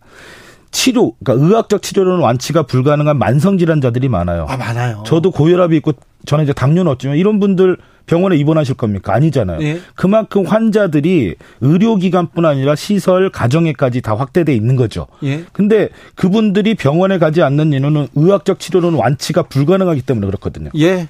[0.72, 4.46] 치료, 그러니까 의학적 치료로는 완치가 불가능한 만성 질환자들이 많아요.
[4.48, 5.04] 아, 많아요.
[5.06, 5.92] 저도 고혈압이 있고
[6.26, 7.76] 저는 이제 당뇨는 없지만 이런 분들
[8.06, 9.14] 병원에 입원하실 겁니까?
[9.14, 9.60] 아니잖아요.
[9.62, 9.80] 예.
[9.94, 15.06] 그만큼 환자들이 의료기관뿐 아니라 시설, 가정에까지 다 확대돼 있는 거죠.
[15.24, 15.44] 예.
[15.52, 20.70] 근데 그분들이 병원에 가지 않는 이유는 의학적 치료로는 완치가 불가능하기 때문에 그렇거든요.
[20.78, 21.08] 예.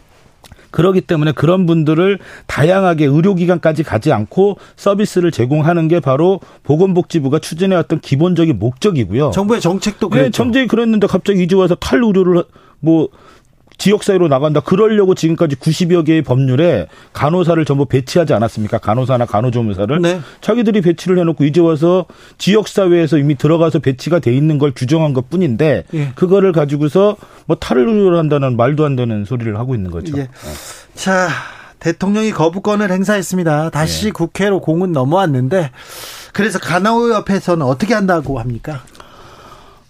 [0.71, 8.59] 그렇기 때문에 그런 분들을 다양하게 의료기관까지 가지 않고 서비스를 제공하는 게 바로 보건복지부가 추진해왔던 기본적인
[8.59, 9.31] 목적이고요.
[9.31, 10.33] 정부의 정책도 네, 그랬죠.
[10.33, 12.45] 정책이 그랬는데 갑자기 이제 와서 탈의료를
[12.81, 13.09] 뭐
[13.79, 14.61] 지역사회로 나간다.
[14.61, 18.79] 그러려고 지금까지 90여 개의 법률에 간호사를 전부 배치하지 않았습니까?
[18.79, 20.01] 간호사나 간호조무사를.
[20.01, 20.21] 네.
[20.41, 22.07] 자기들이 배치를 해놓고 이제 와서
[22.39, 26.13] 지역사회에서 이미 들어가서 배치가 돼 있는 걸 규정한 것 뿐인데 예.
[26.15, 30.17] 그거를 가지고서 뭐 탈의료를 한다는 말도 안 되는 소리를 하고 있는 거죠.
[30.19, 30.29] 예.
[30.95, 31.29] 자,
[31.79, 33.71] 대통령이 거부권을 행사했습니다.
[33.71, 35.71] 다시 국회로 공은 넘어왔는데
[36.33, 38.83] 그래서 간호협회에서는 어떻게 한다고 합니까?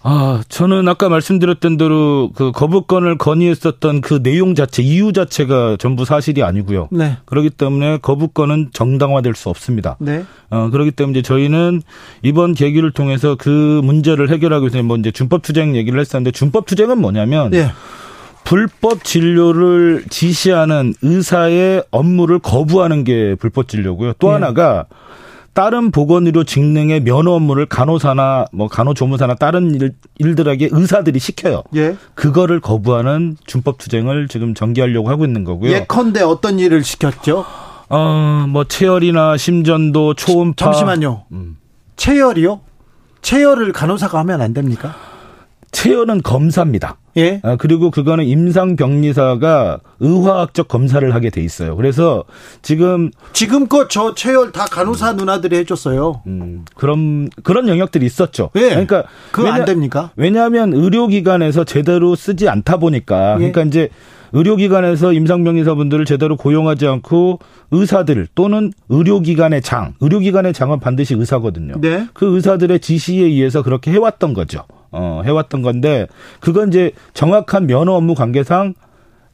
[0.09, 6.43] 아, 저는 아까 말씀드렸던 대로 그 거부권을 건의했었던 그 내용 자체, 이유 자체가 전부 사실이
[6.43, 6.87] 아니고요.
[6.91, 7.17] 네.
[7.25, 9.97] 그렇기 때문에 거부권은 정당화될 수 없습니다.
[9.99, 10.23] 네.
[10.49, 11.81] 어, 그렇기 때문에 이제 저희는
[12.23, 17.01] 이번 계기를 통해서 그 문제를 해결하기 위해서 뭐 이제 준법 투쟁 얘기를 했었는데 준법 투쟁은
[17.01, 17.73] 뭐냐면 예.
[18.45, 24.13] 불법 진료를 지시하는 의사의 업무를 거부하는 게 불법 진료고요.
[24.19, 24.31] 또 예.
[24.31, 24.85] 하나가
[25.57, 31.63] 다른 보건의료 직능의 면허 업무를 간호사나 뭐 간호조무사나 다른 일, 일들에게 의사들이 시켜요.
[31.75, 31.97] 예.
[32.13, 35.71] 그거를 거부하는 준법 투쟁을 지금 전개하려고 하고 있는 거고요.
[35.71, 37.43] 예컨대 어떤 일을 시켰죠?
[37.89, 40.65] 어, 뭐 체열이나 심전도, 초음파.
[40.65, 41.23] 잠시만요.
[41.31, 41.57] 음.
[41.95, 42.61] 체열이요?
[43.23, 44.95] 체열을 간호사가 하면 안 됩니까?
[45.81, 46.97] 체열은 검사입니다.
[47.17, 47.39] 예.
[47.43, 51.75] 아, 그리고 그거는 임상병리사가 의화학적 검사를 하게 돼 있어요.
[51.75, 52.23] 그래서
[52.63, 56.23] 지금 지금껏 저 체열 다 간호사 누나들이 해줬어요.
[56.25, 58.49] 음, 그런 그런 영역들이 있었죠.
[58.55, 58.69] 예.
[58.69, 60.09] 그러니까 그거 안 왜냐- 됩니까?
[60.15, 63.37] 왜냐하면 의료기관에서 제대로 쓰지 않다 보니까 예.
[63.51, 63.89] 그러니까 이제
[64.33, 67.37] 의료기관에서 임상병리사분들을 제대로 고용하지 않고
[67.69, 71.75] 의사들 또는 의료기관의 장, 의료기관의 장은 반드시 의사거든요.
[71.79, 72.07] 네.
[72.13, 74.63] 그 의사들의 지시에 의해서 그렇게 해왔던 거죠.
[74.91, 76.07] 어, 해왔던 건데
[76.39, 78.73] 그건 이제 정확한 면허 업무 관계상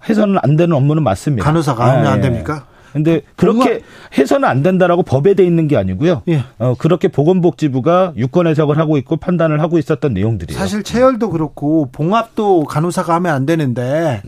[0.08, 1.46] 해서는 안 되는 업무는 맞습니다.
[1.46, 2.22] 간호사가 하면 예, 안 예.
[2.22, 2.66] 됩니까?
[2.92, 3.82] 근데 그렇게
[4.16, 6.22] 해서는 안 된다라고 법에 돼 있는 게 아니고요.
[6.28, 6.44] 예.
[6.60, 10.60] 어, 그렇게 보건복지부가 유권 해석을 하고 있고 판단을 하고 있었던 내용들이에요.
[10.60, 14.22] 사실 체열도 그렇고 봉합도 간호사가 하면 안 되는데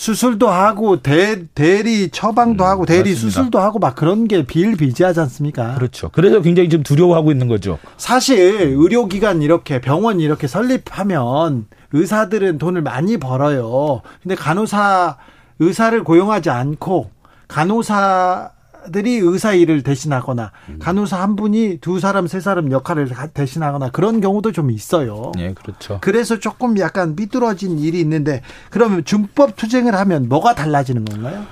[0.00, 3.16] 수술도 하고 대, 대리 처방도 하고 대리 음, 맞습니다.
[3.16, 5.74] 수술도 하고 막 그런 게 비일비재하지 않습니까?
[5.74, 6.08] 그렇죠.
[6.14, 7.78] 그래서 굉장히 지금 두려워하고 있는 거죠.
[7.98, 8.38] 사실
[8.78, 14.00] 의료기관 이렇게 병원 이렇게 설립하면 의사들은 돈을 많이 벌어요.
[14.22, 15.18] 근데 간호사
[15.58, 17.10] 의사를 고용하지 않고
[17.48, 18.52] 간호사
[18.92, 24.20] 들이 의사 일을 대신하거나 간호사 한 분이 두 사람 세 사람 역할을 가- 대신하거나 그런
[24.20, 25.32] 경우도 좀 있어요.
[25.38, 25.98] 예, 그렇죠.
[26.00, 31.44] 그래서 조금 약간 삐뚤어진 일이 있는데 그러면 준법 투쟁을 하면 뭐가 달라지는 건가요?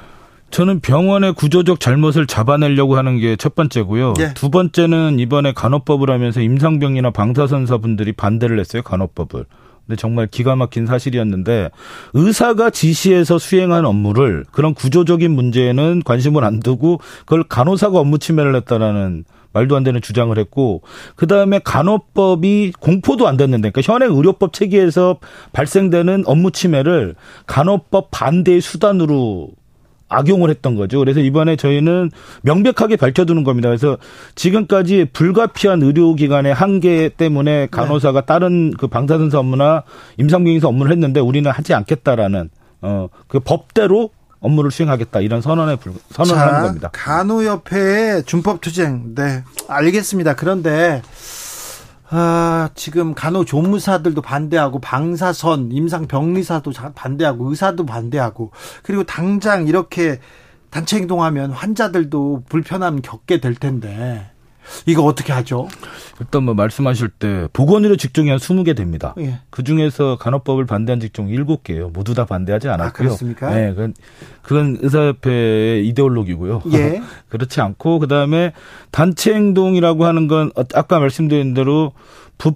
[0.50, 4.14] 저는 병원의 구조적 잘못을 잡아내려고 하는 게 첫 번째고요.
[4.20, 4.32] 예.
[4.34, 8.82] 두 번째는 이번에 간호법을 하면서 임상병이나 방사선사분들이 반대를 했어요.
[8.82, 9.44] 간호법을.
[9.88, 11.70] 근데 정말 기가 막힌 사실이었는데
[12.12, 19.24] 의사가 지시해서 수행한 업무를 그런 구조적인 문제에는 관심을 안 두고 그걸 간호사가 업무 침해를 했다라는
[19.54, 20.82] 말도 안 되는 주장을 했고
[21.16, 25.20] 그다음에 간호법이 공포도 안 됐는데 그러니까 현행 의료법 체계에서
[25.54, 27.14] 발생되는 업무 침해를
[27.46, 29.48] 간호법 반대의 수단으로
[30.08, 30.98] 악용을 했던 거죠.
[30.98, 32.10] 그래서 이번에 저희는
[32.42, 33.68] 명백하게 밝혀두는 겁니다.
[33.68, 33.98] 그래서
[34.34, 39.82] 지금까지 불가피한 의료기관의 한계 때문에 간호사가 다른 그 방사선사 업무나
[40.16, 42.50] 임상비행사 업무를 했는데 우리는 하지 않겠다라는
[42.82, 46.90] 어 그 법대로 업무를 수행하겠다 이런 선언에 불, 선언을 자, 하는 겁니다.
[46.92, 49.14] 간호협회의 준법 투쟁.
[49.14, 50.34] 네, 알겠습니다.
[50.36, 51.02] 그런데
[52.10, 58.50] 아, 지금 간호조무사들도 반대하고 방사선, 임상병리사도 자- 반대하고 의사도 반대하고
[58.82, 60.18] 그리고 당장 이렇게
[60.70, 64.30] 단체 행동하면 환자들도 불편함 겪게 될 텐데
[64.86, 65.68] 이거 어떻게 하죠?
[66.20, 69.14] 일단 뭐 말씀하실 때 보건의료 직종이 한 20개 됩니다.
[69.18, 69.40] 예.
[69.50, 71.92] 그 중에서 간호법을 반대한 직종이 7개예요.
[71.92, 72.86] 모두 다 반대하지 않았고요.
[72.88, 73.54] 아, 그렇습니까?
[73.54, 73.94] 네, 그건,
[74.42, 76.62] 그건 의사협회의 이데올로기고요.
[76.72, 77.00] 예.
[77.28, 78.52] 그렇지 않고 그다음에
[78.90, 81.92] 단체 행동이라고 하는 건 어- 아까 말씀드린 대로
[82.36, 82.54] 부,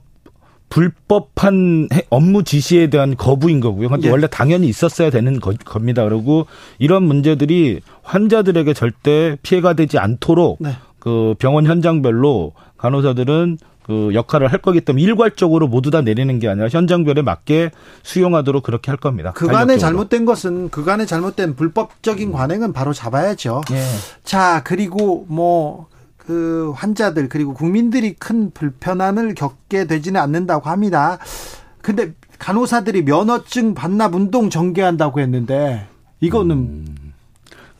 [0.69, 3.89] 불법한 해- 업무 지시에 대한 거부인 거고요.
[4.03, 4.09] 예.
[4.09, 6.03] 원래 당연히 있었어야 되는 거, 겁니다.
[6.09, 6.47] 그리고
[6.79, 10.71] 이런 문제들이 환자들에게 절대 피해가 되지 않도록 네.
[11.03, 16.69] 그 병원 현장별로 간호사들은 그 역할을 할 거기 때문에 일괄적으로 모두 다 내리는 게 아니라
[16.69, 17.73] 현장별에 맞게
[18.05, 19.33] 수용하도록 그렇게 할 겁니다.
[19.33, 19.79] 그간에.
[19.79, 23.63] 잘못된 것은 그간에 잘못된 불법적인 관행은 바로 잡아야죠.
[23.73, 23.83] 예.
[24.23, 31.19] 자, 그리고 뭐, 그 환자들, 그리고 국민들이 큰 불편함을 겪게 되지는 않는다고 합니다.
[31.81, 35.89] 근데 간호사들이 면허증 반납 운동 전개한다고 했는데,
[36.21, 37.02] 이거는, 음.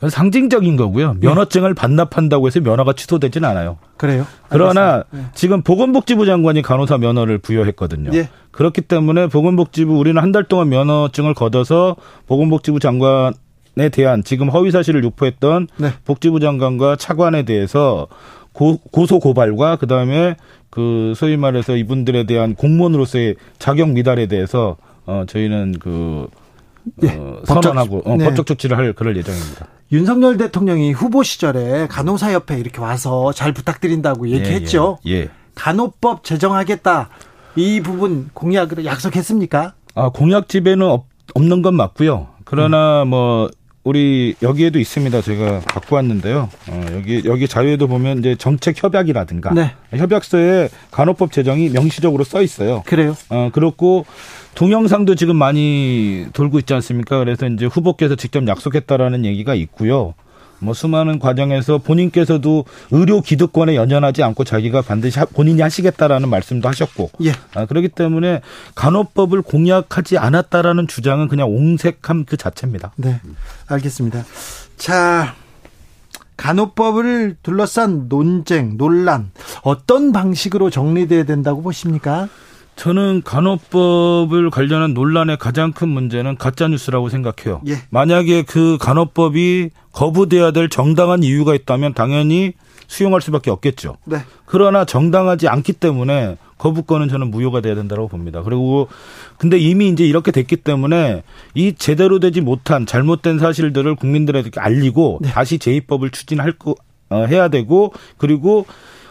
[0.09, 1.15] 상징적인 거고요.
[1.19, 3.77] 면허증을 반납한다고 해서 면허가 취소되지는 않아요.
[3.97, 4.25] 그래요?
[4.49, 5.31] 그러나 알겠습니다.
[5.33, 8.11] 지금 보건복지부 장관이 간호사 면허를 부여했거든요.
[8.13, 8.29] 예.
[8.51, 11.95] 그렇기 때문에 보건복지부 우리는 한 달 동안 면허증을 걷어서
[12.27, 13.33] 보건복지부 장관
[13.75, 15.89] 에 대한 지금 허위 사실을 유포했던 네.
[16.05, 18.05] 복지부 장관과 차관에 대해서
[18.51, 20.35] 고, 고소 고발과 그다음에
[20.69, 26.42] 그 소위 말해서 이분들에 대한 공무원으로서의 자격 미달에 대해서 어 저희는 그 어,
[27.03, 28.25] 예, 법적- 선언하고 어, 네.
[28.25, 29.67] 법적 조치를 할 그럴 예정입니다.
[29.91, 34.97] 윤석열 대통령이 후보 시절에 간호사협회 이렇게 와서 잘 부탁드린다고 얘기했죠.
[35.07, 35.29] 예, 예.
[35.55, 37.09] 간호법 제정하겠다.
[37.55, 39.73] 이 부분 공약으로 약속했습니까?
[39.95, 42.29] 아, 공약 집에는 없, 없는 건 맞고요.
[42.45, 43.49] 그러나 뭐
[43.83, 45.21] 우리 여기에도 있습니다.
[45.21, 46.49] 제가 갖고 왔는데요.
[46.69, 49.73] 어, 여기 여기 자료에도 보면 이제 정책 협약이라든가 네.
[49.91, 52.81] 협약서에 간호법 제정이 명시적으로 써 있어요.
[52.85, 53.15] 그래요.
[53.29, 54.05] 어, 그렇고
[54.55, 57.17] 동영상도 지금 많이 돌고 있지 않습니까?
[57.19, 60.13] 그래서 이제 후보께서 직접 약속했다라는 얘기가 있고요.
[60.59, 67.09] 뭐 수많은 과정에서 본인께서도 의료 기득권에 연연하지 않고 자기가 반드시 하- 본인이 하시겠다라는 말씀도 하셨고
[67.25, 67.33] 예.
[67.53, 68.39] 아, 그렇기 때문에
[68.75, 72.93] 간호법을 공약하지 않았다라는 주장은 그냥 옹색함 그 자체입니다.
[72.95, 73.19] 네,
[73.67, 74.23] 알겠습니다.
[74.77, 75.35] 자,
[76.37, 79.31] 간호법을 둘러싼 논쟁, 논란
[79.63, 82.29] 어떤 방식으로 정리돼야 된다고 보십니까?
[82.75, 87.61] 저는 간호법을 관련한 논란의 가장 큰 문제는 가짜 뉴스라고 생각해요.
[87.67, 87.75] 예.
[87.89, 92.53] 만약에 그 간호법이 거부돼야 될 정당한 이유가 있다면 당연히
[92.87, 93.97] 수용할 수밖에 없겠죠.
[94.05, 94.17] 네.
[94.45, 98.41] 그러나 정당하지 않기 때문에 거부권은 저는 무효가 돼야 된다고 봅니다.
[98.43, 98.87] 그리고
[99.37, 101.23] 근데 이미 이제 이렇게 됐기 때문에
[101.55, 105.29] 이 제대로 되지 못한 잘못된 사실들을 국민들에게 알리고 네.
[105.29, 106.75] 다시 제2법을 추진할 거
[107.09, 108.65] 어, 해야 되고 그리고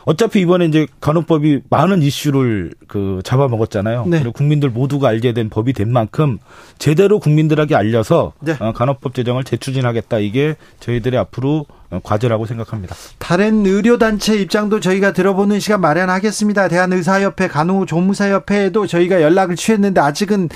[0.04, 4.06] 어차피 이번에 이제 간호법이 많은 이슈를 그 잡아먹었잖아요.
[4.06, 4.18] 네.
[4.18, 6.38] 그리고 국민들 모두가 알게 된 법이 된 만큼
[6.78, 8.56] 제대로 국민들에게 알려서 네.
[8.58, 10.18] 어, 간호법 제정을 재추진하겠다.
[10.18, 12.96] 이게 저희들의 앞으로 어, 과제라고 생각합니다.
[13.18, 16.68] 다른 의료단체 입장도 저희가 들어보는 시간 마련하겠습니다.
[16.68, 20.48] 대한의사협회, 간호조무사협회에도 저희가 연락을 취했는데 아직은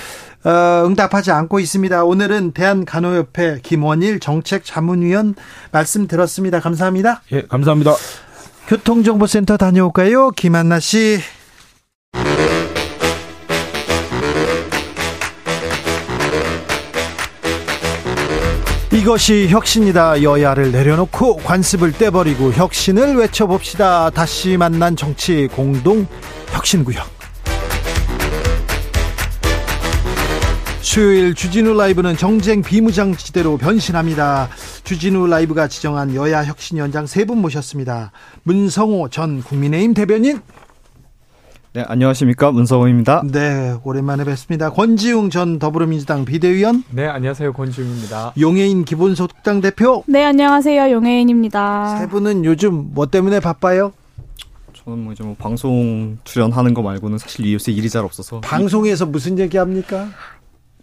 [0.45, 2.05] 어, 응답하지 않고 있습니다.
[2.05, 5.35] 오늘은 대한간호협회 김원일 정책자문위원
[5.73, 6.61] 말씀 들었습니다.
[6.61, 7.23] 감사합니다.
[7.33, 7.95] 예, 감사합니다.
[8.67, 10.31] 교통정보센터 다녀올까요?
[10.31, 11.21] 김한나 씨.
[18.93, 20.23] 이것이 혁신이다.
[20.23, 24.11] 여야를 내려놓고 관습을 떼버리고 혁신을 외쳐봅시다.
[24.11, 26.07] 다시 만난 정치 공동
[26.51, 27.16] 혁신구역.
[30.91, 34.49] 수요일 주진우 라이브는 정쟁 비무장지대로 변신합니다.
[34.85, 38.13] 주진우 라이브가 지정한 여야 혁신위원장 세 분 모셨습니다.
[38.45, 40.41] 문성호 전 국민의힘 대변인.
[41.73, 42.53] 네, 안녕하십니까.
[42.53, 43.25] 문성호입니다.
[43.33, 44.71] 네, 오랜만에 뵙습니다.
[44.71, 46.85] 권지웅 전 더불어민주당 비대위원.
[46.91, 47.53] 네, 안녕하세요.
[47.53, 48.35] 권지웅입니다.
[48.39, 50.05] 용해인 기본소득당 대표.
[50.07, 50.93] 네, 안녕하세요.
[50.93, 51.99] 용혜인입니다.
[51.99, 53.93] 세 분은 요즘 뭐 때문에 바빠요?
[54.85, 59.37] 저는 뭐 이제 뭐 방송 출연하는 거 말고는 사실 요새 일이 잘 없어서 방송에서 무슨
[59.41, 60.09] 얘기 합니까?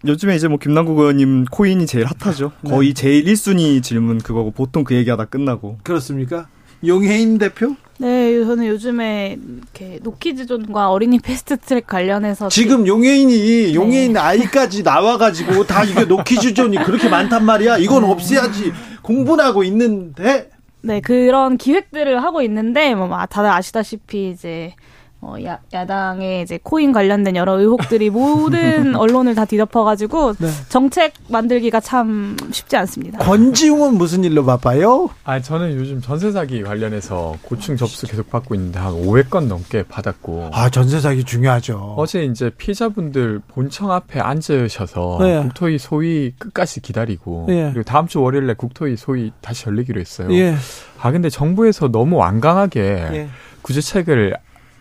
[0.06, 2.52] 요즘에 이제 뭐 김남국 의원님 코인이 제일 핫하죠.
[2.66, 5.78] 거의 제일 1순위 질문 그거고 보통 그 얘기하다 끝나고.
[5.82, 6.48] 그렇습니까?
[6.86, 7.74] 용혜인 대표?
[7.98, 16.04] 네, 저는 요즘에 이렇게 노키즈존과 어린이 패스트트랙 관련해서 지금 용혜인이 용혜인 아이까지 나와가지고 다 이게
[16.04, 17.78] 노키즈존이 그렇게 많단 말이야.
[17.78, 18.72] 이건 없애야지.
[19.02, 20.50] 공부는 하고 있는데
[20.82, 24.74] 네 그런 기획들을 하고 있는데 뭐 다들 아시다시피 이제
[25.24, 30.48] 어, 야, 야당의 이제 코인 관련된 여러 의혹들이 모든 언론을 다 뒤덮어가지고 네.
[30.68, 33.18] 정책 만들기가 참 쉽지 않습니다.
[33.20, 35.08] 권지웅은 무슨 일로 바빠요?
[35.24, 40.50] 아, 저는 요즘 전세 사기 관련해서 고충 접수 계속 받고 있는데 한 500건 넘게 받았고.
[40.52, 41.94] 아 전세 사기 중요하죠.
[41.96, 45.40] 어제 이제 피해자분들 본청 앞에 앉으셔서 네.
[45.42, 47.70] 국토위 소위 끝까지 기다리고 예.
[47.72, 50.28] 그리고 다음 주 월요일에 국토위 소위 다시 열리기로 했어요.
[50.32, 50.54] 예,
[51.00, 52.80] 아 근데 정부에서 너무 완강하게
[53.12, 53.28] 예.
[53.62, 54.36] 구제책을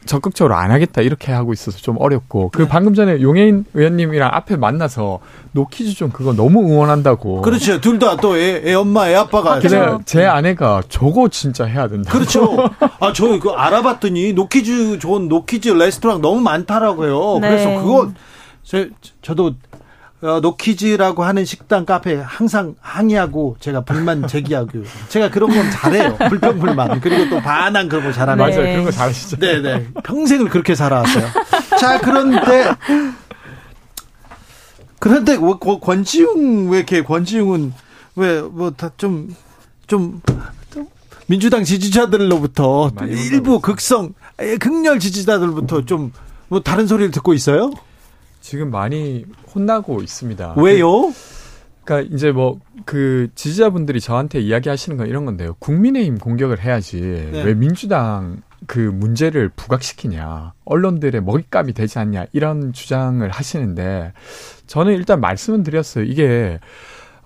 [0.05, 2.57] 적극적으로 안 하겠다 이렇게 하고 있어서 좀 어렵고 네.
[2.57, 5.19] 그 방금 전에 용혜인 의원님이랑 앞에 만나서
[5.53, 7.41] no kids 좀 그거 너무 응원한다고.
[7.41, 7.79] 그렇죠.
[7.81, 9.59] 둘 다 또 애 엄마, 애 아빠가.
[9.59, 12.11] 근데 제 아내가 저거 진짜 해야 된다.
[12.11, 12.69] 그렇죠.
[12.99, 17.39] 아, 저 이거 알아봤더니 no kids 좋은 no kids 레스토랑 너무 많다라고요.
[17.39, 17.49] 네.
[17.49, 18.11] 그래서 그거
[18.63, 18.85] 저,
[19.21, 19.53] 저도
[20.23, 24.69] 어, no kids라고 하는 식당 카페 항상 항의하고 제가 불만 제기하고
[25.09, 26.15] 제가 그런 건 잘해요.
[26.29, 28.45] 불평 불만 그리고 또 반항 그런 거 잘하는.
[28.45, 28.51] 네.
[28.55, 28.71] 맞아요.
[28.71, 29.37] 그런 거 잘하시죠.
[29.37, 29.87] 네네.
[30.03, 31.25] 평생을 그렇게 살아왔어요.
[31.79, 32.71] 자, 그런데,
[34.99, 37.73] 그런데 뭐 권- 권지웅, 왜 이렇게 권지웅은
[38.15, 39.35] 왜, 뭐, 다 좀,
[39.87, 40.21] 좀,
[41.27, 46.11] 민주당 지지자들로부터 일부 극성, 에, 극렬 지지자들부터 좀,
[46.47, 47.71] 뭐, 다른 소리를 듣고 있어요?
[48.43, 49.25] 지금 많이
[49.55, 50.55] 혼나고 있습니다.
[50.57, 51.13] 왜요?
[51.83, 55.55] 그러니까 이제 뭐 그 지지자분들이 저한테 이야기하시는 건 이런 건데요.
[55.59, 56.99] 국민의힘 공격을 해야지
[57.31, 57.43] 네.
[57.43, 64.13] 왜 민주당 그 문제를 부각시키냐, 언론들의 먹잇감이 되지 않냐 이런 주장을 하시는데
[64.67, 66.05] 저는 일단 말씀은 드렸어요.
[66.05, 66.59] 이게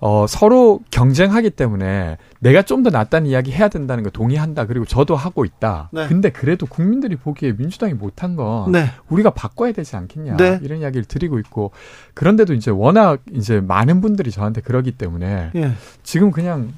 [0.00, 4.66] 어, 서로 경쟁하기 때문에 내가 좀 더 낫다는 이야기 해야 된다는 거 동의한다.
[4.66, 5.88] 그리고 저도 하고 있다.
[5.92, 6.06] 네.
[6.06, 8.86] 근데 그래도 국민들이 보기에 민주당이 못한 건 네.
[9.08, 10.60] 우리가 바꿔야 되지 않겠냐 네.
[10.62, 11.72] 이런 이야기를 드리고 있고
[12.14, 15.72] 그런데도 이제 워낙 이제 많은 분들이 저한테 그러기 때문에 예.
[16.04, 16.72] 지금 그냥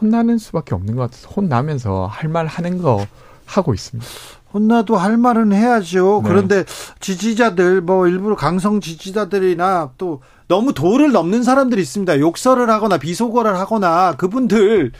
[0.00, 3.06] 혼나는 수밖에 없는 것 같아서 혼나면서 할 말 하는 거
[3.46, 4.10] 하고 있습니다.
[4.54, 6.20] 혼나도 할 말은 해야죠.
[6.22, 6.28] 네.
[6.28, 6.64] 그런데
[7.00, 12.20] 지지자들, 뭐, 일부러 강성 지지자들이나 또 너무 도를 넘는 사람들이 있습니다.
[12.20, 14.92] 욕설을 하거나 비속어를 하거나 그분들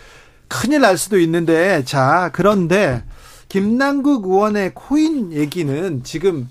[0.49, 3.05] 큰일 날 수도 있는데, 자, 그런데
[3.49, 6.49] 김남국 의원의 코인 얘기는 지금,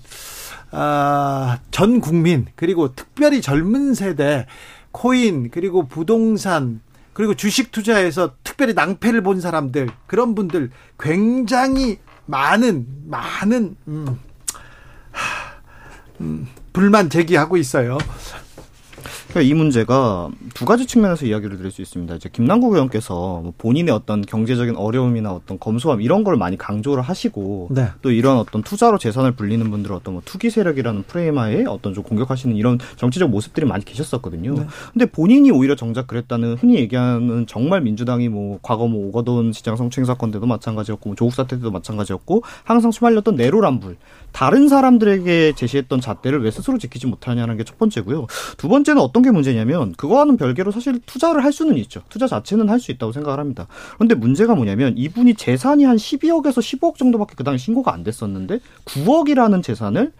[0.70, 4.46] 아, 전 국민, 그리고 특별히 젊은 세대,
[4.92, 6.80] 코인, 그리고 부동산,
[7.12, 14.20] 그리고 주식 투자에서 특별히 낭패를 본 사람들, 그런 분들 굉장히 많은, 많은, 음,
[15.12, 15.54] 하,
[16.20, 17.98] 음, 불만 제기하고 있어요.
[19.34, 22.14] 그러니까 이 문제가 두 가지 측면에서 이야기를 드릴 수 있습니다.
[22.14, 27.68] 이제 김남국 의원께서 뭐 본인의 어떤 경제적인 어려움이나 어떤 검소함 이런 걸 많이 강조를 하시고
[27.72, 27.88] 네.
[28.00, 32.54] 또 이런 어떤 투자로 재산을 불리는 분들은 어떤 뭐 투기 세력이라는 프레임하에 어떤 좀 공격하시는
[32.54, 34.54] 이런 정치적 모습들이 많이 계셨었거든요.
[34.54, 34.66] 네.
[34.92, 40.04] 근데 본인이 오히려 정작 그랬다는 흔히 얘기하는 정말 민주당이 뭐 과거 뭐 오거돈 시장 성추행
[40.04, 43.96] 사건 때도 마찬가지였고 뭐 조국 사태 때도 마찬가지였고 항상 휘말렸던 내로남불
[44.30, 48.26] 다른 사람들에게 제시했던 잣대를 왜 스스로 지키지 못하냐는 게 첫 번째고요.
[48.58, 52.02] 두 번째는 어떤 게 문제냐면 그거와는 별개로 사실 투자를 할 수는 있죠.
[52.08, 53.66] 투자 자체는 할 수 있다고 생각을 합니다.
[53.96, 59.62] 그런데 문제가 뭐냐면 이분이 재산이 한 12억에서 15억 정도밖에 그 당시 신고가 안 됐었는데 9억이라는
[59.62, 60.12] 재산을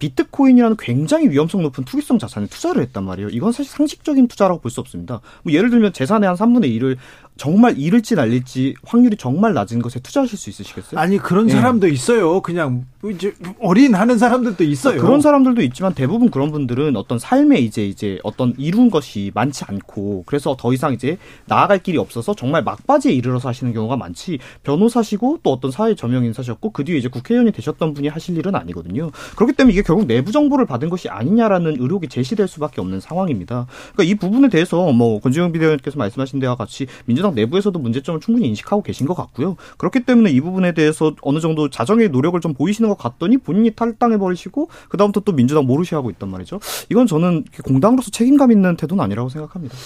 [0.00, 3.28] 비트코인이라는 굉장히 위험성 높은 투기성 자산에 투자를 했단 말이에요.
[3.30, 5.20] 이건 사실 상식적인 투자라고 볼 수 없습니다.
[5.44, 6.96] 뭐 예를 들면 재산의 한 3분의 1을
[7.36, 11.00] 정말 잃을지 날릴지 확률이 정말 낮은 것에 투자하실 수 있으시겠어요?
[11.00, 11.52] 아니, 그런 예.
[11.52, 12.40] 사람도 있어요.
[12.42, 15.00] 그냥, 이제, 어린 하는 사람들도 있어요.
[15.00, 20.24] 그런 사람들도 있지만 대부분 그런 분들은 어떤 삶에 이제 이제 어떤 이룬 것이 많지 않고
[20.26, 25.52] 그래서 더 이상 이제 나아갈 길이 없어서 정말 막바지에 이르러서 하시는 경우가 많지 변호사시고 또
[25.52, 29.10] 어떤 사회 저명 인사셨고 그 뒤에 이제 국회의원이 되셨던 분이 하실 일은 아니거든요.
[29.36, 33.66] 그렇기 때문에 이게 결국 내부 정보를 받은 것이 아니냐라는 의혹이 제시될 수밖에 없는 상황입니다.
[33.92, 38.82] 그러니까 이 부분에 대해서 뭐 권지영 비대위원께서 말씀하신 데와 같이 민주당 내부에서도 문제점을 충분히 인식하고
[38.82, 39.56] 계신 것 같고요.
[39.78, 44.18] 그렇기 때문에 이 부분에 대해서 어느 정도 자정의 노력을 좀 보이시는 것 같더니 본인이 탈당해
[44.18, 46.60] 버리시고 그 다음부터 또 민주당 모르시하고 있단 말이죠.
[46.90, 49.76] 이건 저는 공당으로서 책임감 있는 태도는 아니라고 생각합니다.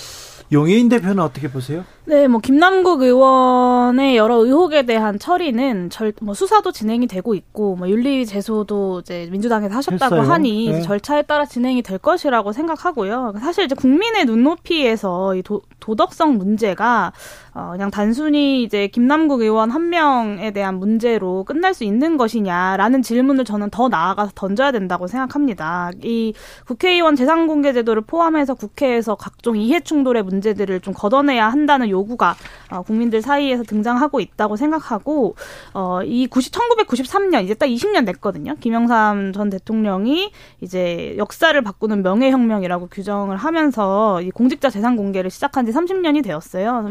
[0.51, 1.85] 용해인 대표는 어떻게 보세요?
[2.07, 7.89] 네, 뭐 김남국 의원의 여러 의혹에 대한 처리는 절, 뭐 수사도 진행이 되고 있고 뭐
[7.89, 10.33] 윤리 제소도 이제 민주당에서 하셨다고 했어요.
[10.33, 10.83] 하니 네.
[10.83, 13.35] 절차에 따라 진행이 될 것이라고 생각하고요.
[13.41, 17.13] 사실 이제 국민의 눈높이에서 이 도, 도덕성 문제가
[17.59, 23.45] 어, 그냥 단순히 이제 김남국 의원 한 명에 대한 문제로 끝날 수 있는 것이냐라는 질문을
[23.45, 25.91] 저는 더 나아가서 던져야 된다고 생각합니다.
[26.05, 26.35] 이
[26.67, 32.37] 국회의원 재산공개 제도를 포함해서 국회에서 각종 이해 충돌의 문제들을 좀 걷어내야 한다는 요구가
[32.71, 35.35] 어, 국민들 사이에서 등장하고 있다고 생각하고
[35.75, 38.55] 어, 이 90, 1993년 이제 딱 20년 됐거든요.
[38.61, 40.31] 김영삼 전 대통령이
[40.61, 46.85] 이제 역사를 바꾸는 명예혁명이라고 규정을 하면서 이 공직자 재산 공개를 시작한 지 30년이 되었어요.
[46.85, 46.91] 그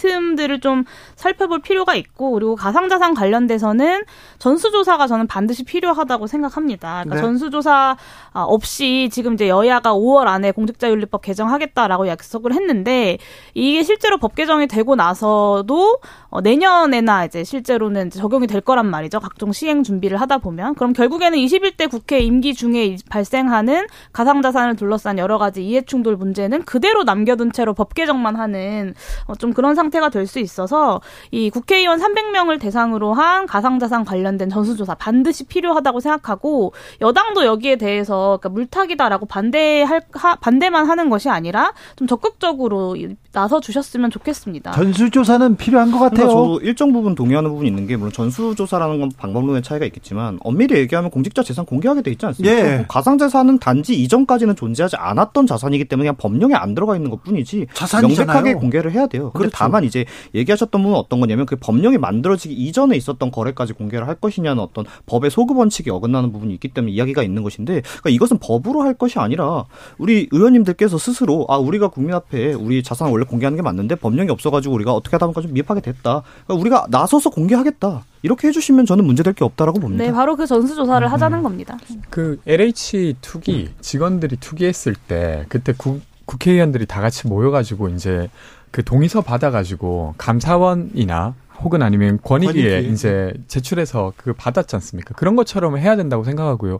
[0.00, 0.84] 이 빈틈들을 좀
[1.14, 4.02] 살펴볼 필요가 있고 그리고 가상자산 관련돼서는
[4.38, 7.04] 전수조사가 저는 반드시 필요하다고 생각합니다.
[7.04, 7.20] 그러니까 네.
[7.20, 7.96] 전수조사
[8.32, 13.18] 아, 없이 지금 이제 여야가 5월 안에 공직자윤리법 개정하겠다라고 약속을 했는데
[13.54, 15.98] 이게 실제로 법 개정이 되고 나서도
[16.28, 19.20] 어, 내년에나 이제 실제로는 적용이 될 거란 말이죠.
[19.20, 25.38] 각종 시행 준비를 하다 보면 그럼 결국에는 21대 국회 임기 중에 발생하는 가상자산을 둘러싼 여러
[25.38, 28.94] 가지 이해충돌 문제는 그대로 남겨둔 채로 법 개정만 하는
[29.26, 31.00] 어, 좀 그런 상태가 될 수 있어서
[31.30, 38.48] 이 국회의원 300명을 대상으로 한 가상자산 관련된 전수조사 반드시 필요하다고 생각하고 여당도 여기에 대해서 그러니까
[38.50, 44.72] 물타기다라고 반대할 하, 반대만 하는 것이 아니라 좀 적극적으로 이- 나서 주셨으면 좋겠습니다.
[44.72, 46.28] 전수조사는 필요한 것 그러니까 같아요.
[46.30, 51.10] 저도 일정 부분 동의하는 부분이 있는 게 물론 전수조사라는 건 방법론의 차이가 있겠지만 엄밀히 얘기하면
[51.10, 52.54] 공직자 재산 공개하게 돼 있지 않습니까?
[52.56, 52.76] 예.
[52.78, 58.26] 뭐 가상자산은 단지 이전까지는 존재하지 않았던 자산이기 때문에 그냥 법령에 안 들어가 있는 것뿐이지 자산이잖아요.
[58.26, 59.30] 명백하게 공개를 해야 돼요.
[59.32, 59.56] 근데 그렇죠.
[59.70, 60.04] 다만 이제
[60.34, 65.30] 얘기하셨던 부분은 어떤 거냐면 그 법령이 만들어지기 이전에 있었던 거래까지 공개를 할 것이냐는 어떤 법의
[65.30, 69.66] 소급 원칙이 어긋나는 부분이 있기 때문에 이야기가 있는 것인데 그러니까 이것은 법으로 할 것이 아니라
[69.98, 74.74] 우리 의원님들께서 스스로 아 우리가 국민 앞에 우리 자산을 원래 공개하는 게 맞는데 법령이 없어가지고
[74.74, 76.22] 우리가 어떻게 하다 보니까 좀 미흡하게 됐다.
[76.46, 78.04] 그러니까 우리가 나서서 공개하겠다.
[78.22, 80.04] 이렇게 해주시면 저는 문제될 게 없다라고 봅니다.
[80.04, 81.12] 네, 바로 그 전수조사를 음.
[81.12, 81.78] 하자는 겁니다.
[82.10, 88.28] 그 LH 투기 직원들이 투기했을 때 그때 국, 국회의원들이 다 같이 모여가지고 이제
[88.70, 92.92] 그 동의서 받아가지고 감사원이나 혹은 아니면 권익위에 권익위.
[92.92, 95.14] 이제 제출해서 그 받았지 않습니까?
[95.14, 96.78] 그런 것처럼 해야 된다고 생각하고요.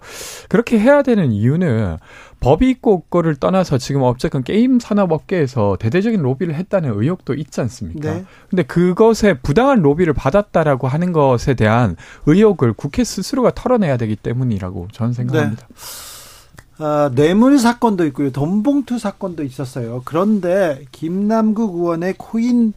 [0.49, 1.99] 그렇게 해야 되는 이유는
[2.41, 8.15] 법이 있고 없고를 떠나서 지금 어쨌든 게임 산업업계에서 대대적인 로비를 했다는 의혹도 있지 않습니까?
[8.15, 8.25] 네.
[8.49, 15.13] 근데 그것에 부당한 로비를 받았다라고 하는 것에 대한 의혹을 국회 스스로가 털어내야 되기 때문이라고 저는
[15.13, 15.69] 생각합니다.
[16.83, 18.31] 아, 뇌물 사건도 있고요.
[18.33, 20.01] 돈봉투 사건도 있었어요.
[20.07, 22.73] 그런데 김남국 의원의 코인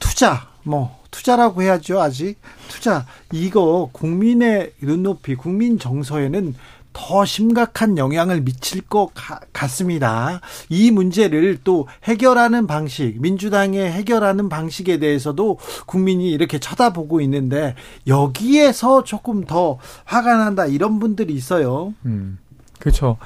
[0.00, 2.00] 투자, 뭐 투자라고 해야죠.
[2.02, 2.36] 아직
[2.68, 6.54] 투자 이거 국민의 눈높이, 국민 정서에는
[6.92, 10.40] 더 심각한 영향을 미칠 것 가- 같습니다.
[10.68, 17.76] 이 문제를 또 해결하는 방식, 민주당의 해결하는 방식에 대해서도 국민이 이렇게 쳐다보고 있는데
[18.06, 21.92] 여기에서 조금 더 화가 난다 이런 분들이 있어요.
[22.06, 22.38] 음,
[22.78, 23.16] 그렇죠.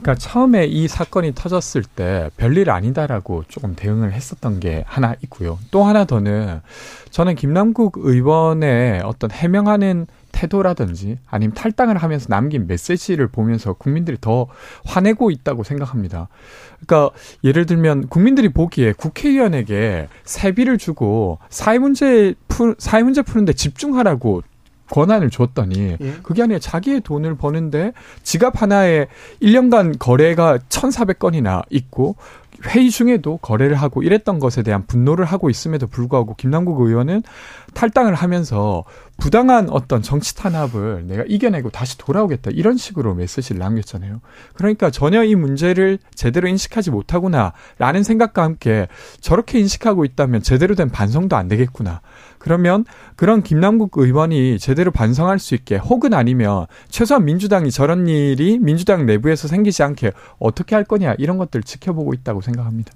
[0.00, 5.58] 그러니까 처음에 이 사건이 터졌을 때 별일 아니다라고 조금 대응을 했었던 게 하나 있고요.
[5.70, 6.60] 또 하나 더는
[7.10, 14.48] 저는 김남국 의원의 어떤 해명하는 태도라든지 아니면 탈당을 하면서 남긴 메시지를 보면서 국민들이 더
[14.84, 16.28] 화내고 있다고 생각합니다.
[16.84, 24.42] 그러니까 예를 들면 국민들이 보기에 국회의원에게 세비를 주고 사회 문제 푸 사회 문제 푸는데 집중하라고
[24.90, 26.12] 권한을 줬더니 예.
[26.22, 29.06] 그게 아니라 자기의 돈을 버는데 지갑 하나에
[29.42, 32.16] 1년간 거래가 1,400건이나 있고
[32.66, 37.22] 회의 중에도 거래를 하고 이랬던 것에 대한 분노를 하고 있음에도 불구하고 김남국 의원은
[37.74, 38.84] 탈당을 하면서
[39.18, 44.20] 부당한 어떤 정치 탄압을 내가 이겨내고 다시 돌아오겠다 이런 식으로 메시지를 남겼잖아요.
[44.54, 48.88] 그러니까 전혀 이 문제를 제대로 인식하지 못하구나라는 생각과 함께
[49.20, 52.00] 저렇게 인식하고 있다면 제대로 된 반성도 안 되겠구나.
[52.44, 52.84] 그러면
[53.16, 59.48] 그런 김남국 의원이 제대로 반성할 수 있게 혹은 아니면 최소한 민주당이 저런 일이 민주당 내부에서
[59.48, 62.92] 생기지 않게 어떻게 할 거냐 이런 것들을 지켜보고 있다고 생각합니다.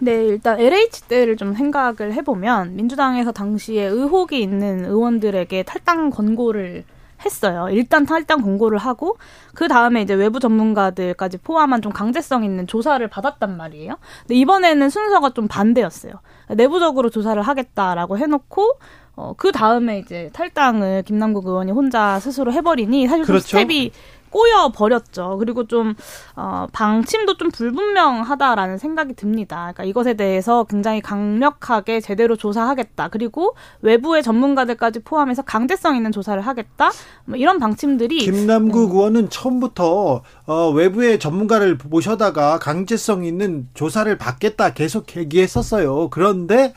[0.00, 6.82] 네, 일단 LH 때를 좀 생각을 해보면 민주당에서 당시에 의혹이 있는 의원들에게 탈당 권고를
[7.24, 7.68] 했어요.
[7.70, 9.18] 일단 탈당 권고를 하고
[9.54, 13.96] 그 다음에 이제 외부 전문가들까지 포함한 좀 강제성 있는 조사를 받았단 말이에요.
[14.22, 16.14] 근데 이번에는 순서가 좀 반대였어요.
[16.48, 18.78] 내부적으로 조사를 하겠다라고 해놓고
[19.16, 23.58] 어, 그 다음에 이제 탈당을 김남국 의원이 혼자 스스로 해버리니 사실 좀 그렇죠.
[23.58, 23.92] 스텝이
[24.30, 25.36] 꼬여 버렸죠.
[25.38, 25.94] 그리고 좀
[26.36, 29.72] 어, 방침도 좀 불분명하다라는 생각이 듭니다.
[29.72, 33.08] 그러니까 이것에 대해서 굉장히 강력하게 제대로 조사하겠다.
[33.08, 36.90] 그리고 외부의 전문가들까지 포함해서 강제성 있는 조사를 하겠다.
[37.24, 38.94] 뭐 이런 방침들이 김남국 네.
[38.94, 46.08] 의원은 처음부터 어, 외부의 전문가를 모셔다가 강제성 있는 조사를 받겠다 계속 얘기했었어요.
[46.10, 46.74] 그런데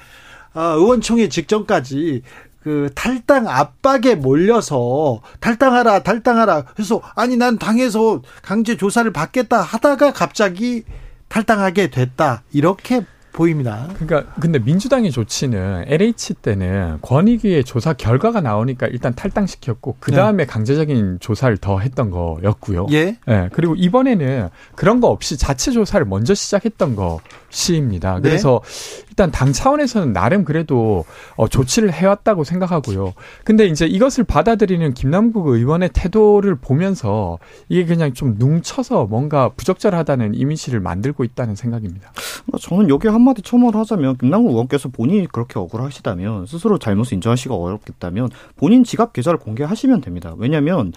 [0.53, 2.21] 어, 의원총회 직전까지
[2.63, 6.63] 그 탈당 압박에 몰려서 탈당하라 탈당하라.
[6.73, 10.83] 그래서 아니 난 당에서 강제 조사를 받겠다 하다가 갑자기
[11.27, 12.43] 탈당하게 됐다.
[12.53, 13.89] 이렇게 보입니다.
[13.95, 20.47] 그러니까 근데 민주당의 조치는 LH 때는 권익위의 조사 결과가 나오니까 일단 탈당시켰고 그 다음에 네.
[20.47, 22.87] 강제적인 조사를 더 했던 거였고요.
[22.91, 23.17] 예.
[23.25, 23.49] 네.
[23.51, 28.15] 그리고 이번에는 그런 거 없이 자체 조사를 먼저 시작했던 것입니다.
[28.15, 28.21] 네.
[28.21, 29.03] 그래서 네.
[29.09, 31.05] 일단 당 차원에서는 나름 그래도
[31.35, 33.13] 어, 조치를 해왔다고 생각하고요.
[33.43, 37.37] 근데 이제 이것을 받아들이는 김남국 의원의 태도를 보면서
[37.69, 42.11] 이게 그냥 좀 뭉쳐서 뭔가 부적절하다는 이미지를 만들고 있다는 생각입니다.
[42.45, 47.55] 뭐 저는 여기 한 한마디 첨언을 하자면 김남국 의원께서 본인이 그렇게 억울하시다면 스스로 잘못을 인정하시기가
[47.55, 50.35] 어렵겠다면 본인 지갑 계좌를 공개하시면 됩니다.
[50.37, 50.91] 왜냐하면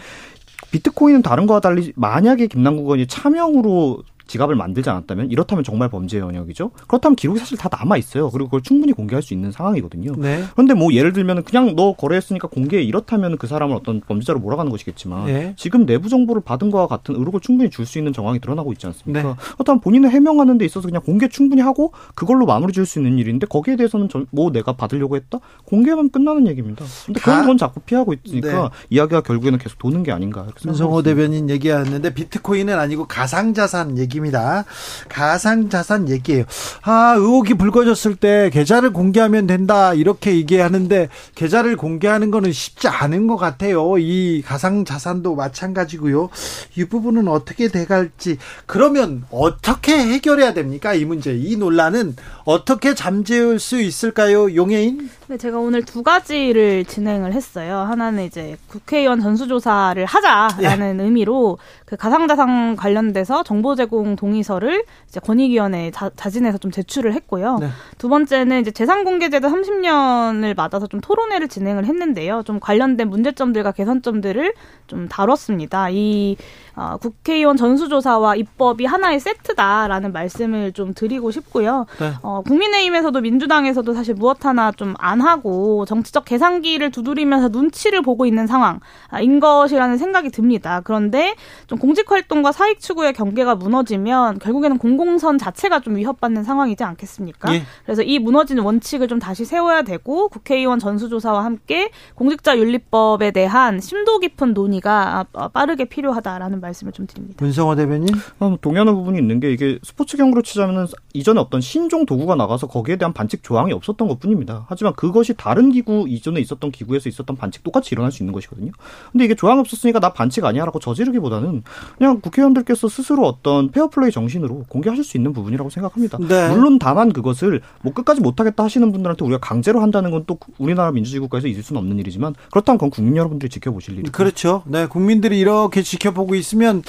[0.73, 6.71] 비트코인은 다른 거와 달리 만약에 김남국 의원이 차명으로 지갑을 만들지 않았다면 이렇다면 정말 범죄 영역이죠.
[6.87, 8.31] 그렇다면 기록이 사실 다 남아 있어요.
[8.31, 10.13] 그리고 그걸 충분히 공개할 수 있는 상황이거든요.
[10.19, 10.45] 네.
[10.53, 15.27] 그런데 뭐 예를 들면 그냥 너 거래했으니까 공개해 이렇다면 그 사람을 어떤 범죄자로 몰아가는 것이겠지만
[15.27, 15.55] 네.
[15.57, 19.23] 지금 내부 정보를 받은 거와 같은 의혹을 충분히 줄 수 있는 정황이 드러나고 있지 않습니까?
[19.23, 19.35] 네.
[19.55, 23.47] 그렇다면 본인은 해명하는 데 있어서 그냥 공개 충분히 하고 그걸로 마무리 지을 수 있는 일인데
[23.47, 25.39] 거기에 대해서는 뭐 내가 받으려고 했다?
[25.67, 26.85] 공개만 끝나는 얘기입니다.
[27.07, 28.69] 근데 그런 건 자꾸 피하고 있으니까 네.
[28.91, 30.49] 이야기가 결국에는 계속 도는 게 아닌가.
[30.57, 34.65] 손성호 대변인 얘기하는데 비트코인은 아니고 가상자산 얘기 입니다.
[35.09, 36.45] 가상자산 얘기예요.
[36.83, 39.95] 아, 의혹이 불거졌을 때 계좌를 공개하면 된다.
[39.95, 43.99] 이렇게 얘기하는데 계좌를 공개하는 거는 쉽지 않은 것 같아요.
[43.99, 46.31] 이 가상자산도 마찬가지고요.
[46.77, 48.39] 이 부분은 어떻게 돼갈지.
[48.67, 50.95] 그러면 어떻게 해결해야 됩니까?
[50.95, 51.35] 이 문제.
[51.37, 54.55] 이 논란은 어떻게 잠재울 수 있을까요?
[54.55, 55.11] 용해인?
[55.29, 57.79] 네, 제가 오늘 두 가지를 진행을 했어요.
[57.79, 61.03] 하나는 이제 국회의원 전수조사를 하자라는 예.
[61.03, 67.59] 의미로 그 가상자산 관련돼서 정보 제공 동의서를 이제 권익위원회에 자, 자진해서 좀 제출을 했고요.
[67.59, 67.71] 네.
[67.99, 72.45] 두 번째는 이제 재산공개제도 30년을 맞아서 좀 토론회를 진행을 했는데요.
[72.45, 74.55] 좀 관련된 문제점들과 개선점들을
[74.87, 75.91] 좀 다뤘습니다.
[75.91, 76.37] 이
[76.77, 81.87] 어, 국회의원 전수조사와 입법이 하나의 세트다라는 말씀을 좀 드리고 싶고요.
[81.99, 82.13] 네.
[82.23, 88.47] 어, 국민의힘에서도 민주당에서도 사실 무엇 하나 좀 안 하고 정치적 계산기를 두드리면서 눈치를 보고 있는
[88.47, 90.81] 상황인 것이라는 생각이 듭니다.
[90.83, 91.35] 그런데
[91.67, 97.55] 좀 공직 활동과 사익 추구의 경계가 무너지면 결국에는 공공선 자체가 좀 위협받는 상황이지 않겠습니까?
[97.55, 97.63] 예.
[97.85, 104.19] 그래서 이 무너지는 원칙을 좀 다시 세워야 되고 국회의원 전수조사와 함께 공직자 윤리법에 대한 심도
[104.19, 107.37] 깊은 논의가 빠르게 필요하다라는 말씀 을 좀 드립니다.
[107.41, 108.09] 문성호 대변인?
[108.41, 112.97] 어, 동의하는 부분이 있는 게 이게 스포츠 경으로 치자면은 이전에 어떤 신종 도구가 나가서 거기에
[112.97, 114.67] 대한 반칙 조항이 없었던 것 뿐입니다.
[114.69, 118.73] 하지만 그것이 다른 기구, 이전에 있었던 기구에서 있었던 반칙 똑같이 일어날 수 있는 것이거든요.
[119.13, 121.63] 근데 이게 조항이 없었으니까 나 반칙 아니야라고 저지르기보다는
[121.97, 126.19] 그냥 국회의원들께서 스스로 어떤 페어플레이 정신으로 공개하실 수 있는 부분이라고 생각합니다.
[126.19, 126.49] 네.
[126.51, 131.21] 물론 다만 그것을 뭐 끝까지 못하겠다 하시는 분들한테 우리가 강제로 한다는 건 또 우리나라 민주주의
[131.21, 134.11] 국가에서 있을 수는 없는 일이지만 그렇다면 그건 국민 여러분들이 지켜보실 일이죠.
[134.13, 134.63] 그렇죠.
[134.67, 136.83] 네, 국민들이 이렇게 지켜보고 있 으면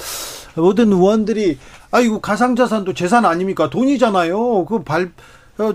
[0.56, 1.58] 모든 의원들이
[1.90, 3.70] 아이고 가상자산도 재산 아닙니까?
[3.70, 4.66] 돈이잖아요.
[4.66, 5.12] 그 발좀
[5.58, 5.74] 어,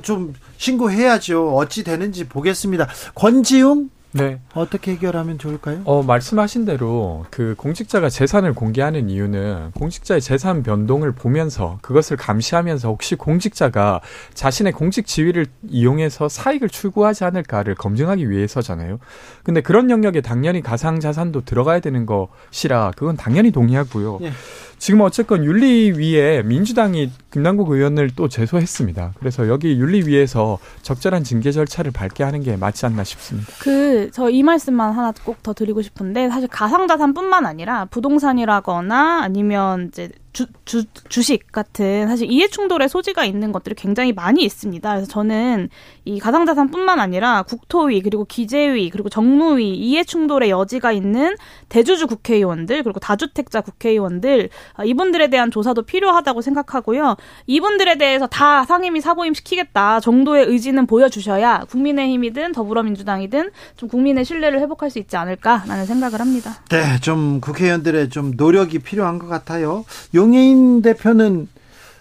[0.57, 1.55] 신고해야죠.
[1.55, 2.87] 어찌 되는지 보겠습니다.
[3.15, 4.39] 권지웅 네.
[4.53, 5.81] 어떻게 해결하면 좋을까요?
[5.85, 13.15] 어, 말씀하신 대로 그 공직자가 재산을 공개하는 이유는 공직자의 재산 변동을 보면서 그것을 감시하면서 혹시
[13.15, 14.01] 공직자가
[14.33, 18.99] 자신의 공직 지위를 이용해서 사익을 추구하지 않을까를 검증하기 위해서잖아요.
[19.43, 24.19] 근데 그런 영역에 당연히 가상 자산도 들어가야 되는 것이라 그건 당연히 동의하고요.
[24.21, 24.31] 예.
[24.77, 29.13] 지금 어쨌건 윤리위에 민주당이 김남국 의원을 또 제소했습니다.
[29.19, 33.47] 그래서 여기 윤리위에서 적절한 징계 절차를 밟게 하는 게 맞지 않나 싶습니다.
[33.59, 40.09] 그 저 이 말씀만 하나 꼭 더 드리고 싶은데 사실 가상자산뿐만 아니라 부동산이라거나 아니면 이제
[40.33, 44.89] 주, 주, 주식 같은 사실 이해 충돌의 소지가 있는 것들이 굉장히 많이 있습니다.
[44.89, 45.69] 그래서 저는
[46.05, 51.35] 이 가상자산뿐만 아니라 국토위 그리고 기재위 그리고 정무위 이해 충돌의 여지가 있는
[51.69, 57.15] 대주주 국회의원들 그리고 다주택자 국회의원들 아, 이분들에 대한 조사도 필요하다고 생각하고요.
[57.45, 64.89] 이분들에 대해서 다 상임위 사보임 시키겠다 정도의 의지는 보여주셔야 국민의힘이든 더불어민주당이든 좀 국민의 신뢰를 회복할
[64.89, 66.55] 수 있지 않을까라는 생각을 합니다.
[66.69, 69.85] 네, 좀 국회의원들의 좀 노력이 필요한 것 같아요.
[70.23, 71.49] 용해인 대표는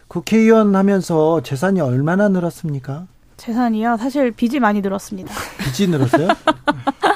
[0.06, 3.06] 국회의원 하면서 재산이 얼마나 늘었습니까?
[3.36, 3.96] 재산이요?
[3.96, 5.34] 사실 빚이 많이 늘었습니다.
[5.58, 6.28] 빚이 늘었어요?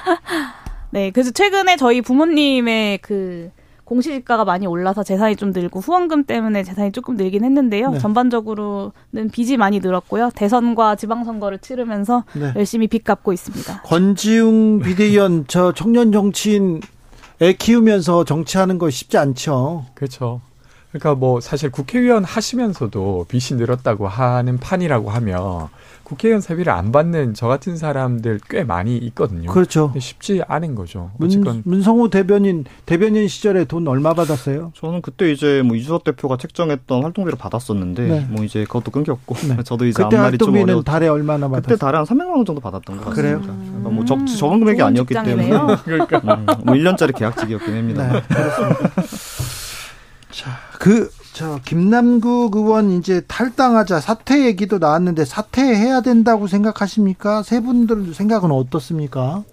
[0.90, 3.50] 네, 그래서 최근에 저희 부모님의 그
[3.84, 7.90] 공시지가가 많이 올라서 재산이 좀 늘고 후원금 때문에 재산이 조금 늘긴 했는데요.
[7.90, 7.98] 네.
[8.00, 10.30] 전반적으로는 빚이 많이 늘었고요.
[10.34, 12.52] 대선과 지방선거를 치르면서 네.
[12.56, 13.82] 열심히 빚 갚고 있습니다.
[13.82, 16.80] 권지웅 비대위원 저 청년 정치인
[17.40, 19.84] 애 키우면서 정치하는 거 쉽지 않죠.
[19.94, 20.40] 그렇죠.
[20.90, 25.68] 그러니까 뭐 사실 국회의원 하시면서도 빚이 늘었다고 하는 판이라고 하면
[26.04, 29.50] 국회의원 세비를 안 받는 저 같은 사람들 꽤 많이 있거든요.
[29.50, 29.92] 그렇죠.
[29.98, 31.10] 쉽지 않은 거죠.
[31.18, 34.72] 문, 문성호 대변인 대변인 시절에 돈 얼마 받았어요?
[34.76, 38.26] 저는 그때 이제 뭐 이주석 대표가 책정했던 활동비를 받았었는데 네.
[38.30, 39.56] 뭐 이제 그것도 끊겼고 네.
[39.66, 40.82] 저도 이제 그때 앞날이 좀 어려워.
[40.82, 41.76] 달에 얼마나 그때 받았어요?
[41.78, 43.40] 달에 한 300만 원 정도 받았던 것 그래요?
[43.40, 43.64] 같습니다.
[43.66, 45.78] 그러니까 뭐 적, 적은 금액이 아니었기 때문에 직장이네요.
[45.84, 48.12] 그러니까 음, 뭐 1년짜리 계약직이었긴 합니다.
[48.12, 49.02] 네, 그렇습니다.
[50.36, 57.42] 자, 그, 저, 김남국 의원 이제 탈당하자 사퇴 얘기도 나왔는데 사퇴해야 된다고 생각하십니까?
[57.42, 59.44] 세 분들 생각은 어떻습니까?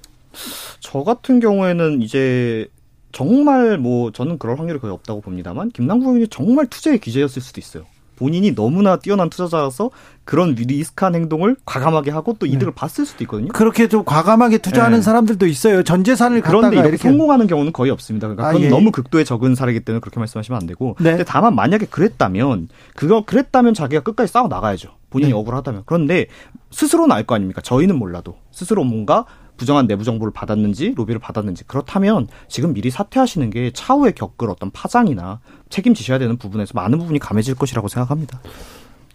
[0.81, 2.67] 저 같은 경우에는 이제
[3.13, 7.85] 정말 뭐 저는 그럴 확률이 거의 없다고 봅니다만 김남국 의원이 정말 투자의 기재였을 수도 있어요.
[8.15, 9.91] 본인이 너무나 뛰어난 투자자라서
[10.25, 13.49] 그런 리스크한 행동을 과감하게 하고 또 이득을 봤을 수도 있거든요.
[13.49, 15.01] 그렇게 좀 과감하게 투자하는 네.
[15.01, 15.83] 사람들도 있어요.
[15.83, 17.09] 전 재산을 그런데 이렇게 이렇게.
[17.09, 18.27] 성공하는 경우는 거의 없습니다.
[18.27, 18.69] 그러니까 아, 그건 예.
[18.69, 20.95] 너무 극도의 적은 사례이기 때문에 그렇게 말씀하시면 안 되고.
[20.99, 21.11] 네.
[21.11, 24.89] 근데 다만 만약에 그랬다면 그거 그랬다면 자기가 끝까지 싸워 나가야죠.
[25.09, 25.37] 본인이 네.
[25.37, 25.83] 억울하다면.
[25.85, 26.27] 그런데
[26.71, 27.61] 스스로는 알 거 아닙니까?
[27.61, 29.25] 저희는 몰라도 스스로 뭔가
[29.57, 35.39] 부정한 내부 정보를 받았는지 로비를 받았는지 그렇다면 지금 미리 사퇴하시는 게 차후에 겪을 어떤 파장이나
[35.69, 38.39] 책임지셔야 되는 부분에서 많은 부분이 감해질 것이라고 생각합니다.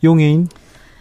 [0.04, 0.48] 용해인.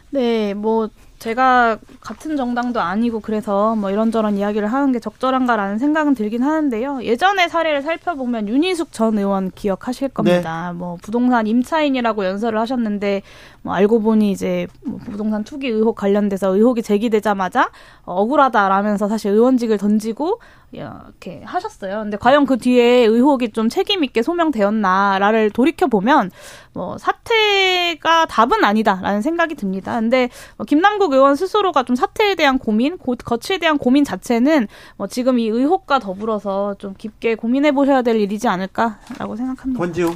[0.09, 6.43] 네, 뭐 제가 같은 정당도 아니고 그래서 뭐 이런저런 이야기를 하는 게 적절한가라는 생각은 들긴
[6.43, 7.03] 하는데요.
[7.03, 10.73] 예전의 사례를 살펴보면 윤희숙 전 의원 기억하실 겁니다.
[10.75, 13.23] 뭐 부동산 임차인이라고 연설을 하셨는데
[13.67, 17.69] 뭐 알고 보니 이제 뭐 부동산 투기 의혹 관련돼서 의혹이 제기되자마자
[18.05, 20.39] 어, 억울하다라면서 사실 의원직을 던지고
[20.71, 21.99] 이렇게 하셨어요.
[21.99, 26.31] 근데 과연 그 뒤에 의혹이 좀 책임 있게 소명되었나를 돌이켜 보면
[26.71, 29.99] 뭐 사퇴가 답은 아니다라는 생각이 듭니다.
[29.99, 35.07] 근데 뭐 김남국 의원 스스로가 좀 사퇴에 대한 고민, 고, 거취에 대한 고민 자체는 뭐
[35.07, 39.77] 지금 이 의혹과 더불어서 좀 깊게 고민해 보셔야 될 일이지 않을까라고 생각합니다.
[39.77, 40.15] 권지웅.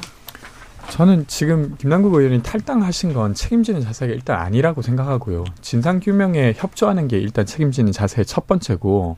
[0.90, 5.44] 저는 지금 김남국 의원이 탈당하신 건 책임지는 자세가 일단 아니라고 생각하고요.
[5.62, 9.16] 진상 규명에 협조하는 게 일단 책임지는 자세의 첫 번째고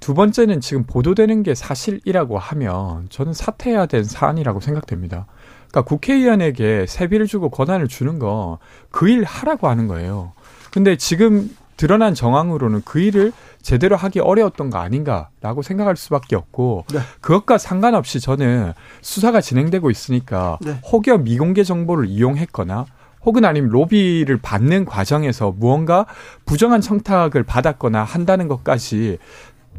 [0.00, 5.26] 두 번째는 지금 보도되는 게 사실이라고 하면 저는 사퇴해야 된 사안이라고 생각됩니다.
[5.70, 8.58] 그러니까 국회의원에게 세비를 주고 권한을 주는 거
[8.90, 10.32] 그 일 하라고 하는 거예요.
[10.72, 11.50] 근데 지금
[11.82, 17.00] 드러난 정황으로는 그 일을 제대로 하기 어려웠던 거 아닌가라고 생각할 수밖에 없고 네.
[17.20, 20.78] 그것과 상관없이 저는 수사가 진행되고 있으니까 네.
[20.92, 22.86] 혹여 미공개 정보를 이용했거나
[23.24, 26.06] 혹은 아니면 로비를 받는 과정에서 무언가
[26.46, 29.18] 부정한 청탁을 받았거나 한다는 것까지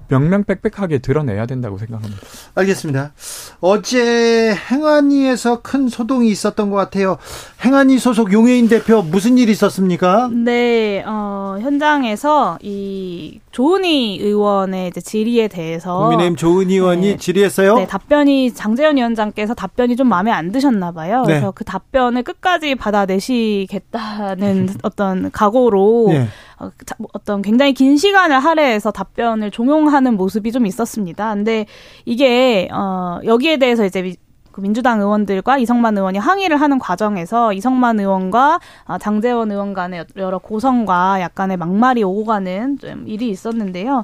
[0.08, 2.22] 명명백백하게 드러내야 된다고 생각합니다.
[2.56, 3.14] 알겠습니다.
[3.62, 7.18] 어제 행안위에서 큰 소동이 있었던 것 같아요.
[7.64, 10.30] 행안위 소속 용해인 대표 무슨 일이 있었습니까?
[10.32, 17.18] 네, 어, 현장에서 이 조은희 의원의 이제 질의에 대해서 국민의힘 조은 의원이 네.
[17.18, 17.76] 질의했어요.
[17.76, 21.22] 네, 답변이 장재현 위원장께서 답변이 좀 마음에 안 드셨나 봐요.
[21.22, 21.34] 네.
[21.34, 26.28] 그래서 그 답변을 끝까지 받아내시겠다는 어떤 각오로 네.
[26.66, 31.34] 어, 자- 어떤 굉장히 긴 시간을 할애해서 답변을 종용하는 모습이 좀 있었습니다.
[31.34, 31.66] 근데
[32.06, 34.16] 이게 어 여기에 대해서 이제 미-
[34.52, 40.38] 그 민주당 의원들과 이성만 의원이 항의를 하는 과정에서 이성만 의원과 어, 장재원 의원 간의 여러
[40.38, 44.04] 고성과 약간의 막말이 오고 가는 좀 일이 있었는데요.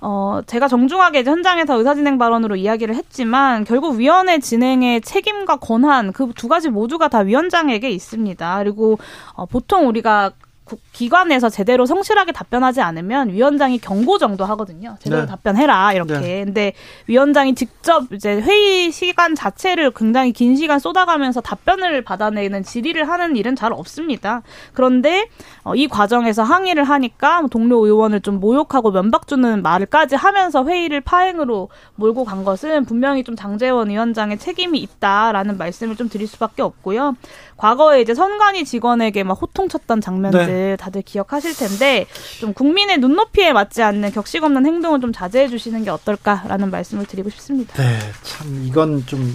[0.00, 6.48] 어, 제가 정중하게 현장에서 의사진행 발언으로 이야기를 했지만 결국 위원회 진행의 책임과 권한 그 두
[6.48, 8.58] 가지 모두가 다 위원장에게 있습니다.
[8.58, 8.98] 그리고
[9.34, 10.49] 어, 보통 우리가 국-
[10.92, 14.96] 기관에서 제대로 성실하게 답변하지 않으면 위원장이 경고 정도 하거든요.
[15.00, 15.26] 제대로 네.
[15.26, 16.18] 답변해라 이렇게.
[16.18, 16.44] 네.
[16.44, 16.72] 근데
[17.06, 23.56] 위원장이 직접 이제 회의 시간 자체를 굉장히 긴 시간 쏟아가면서 답변을 받아내는 질의를 하는 일은
[23.56, 24.42] 잘 없습니다.
[24.72, 25.28] 그런데
[25.62, 31.68] 어, 이 과정에서 항의를 하니까 동료 의원을 좀 모욕하고 면박 주는 말까지 하면서 회의를 파행으로
[31.96, 37.16] 몰고 간 것은 분명히 좀 장재원 위원장의 책임이 있다라는 말씀을 좀 드릴 수밖에 없고요.
[37.56, 40.40] 과거에 이제 선관위 직원에게 막 호통쳤던 장면들
[40.78, 42.06] 다들 기억하실 텐데
[42.38, 47.30] 좀 국민의 눈높이에 맞지 않는 격식 없는 행동을 좀 자제해 주시는 게 어떨까라는 말씀을 드리고
[47.30, 47.74] 싶습니다.
[47.82, 49.34] 네, 참 이건 좀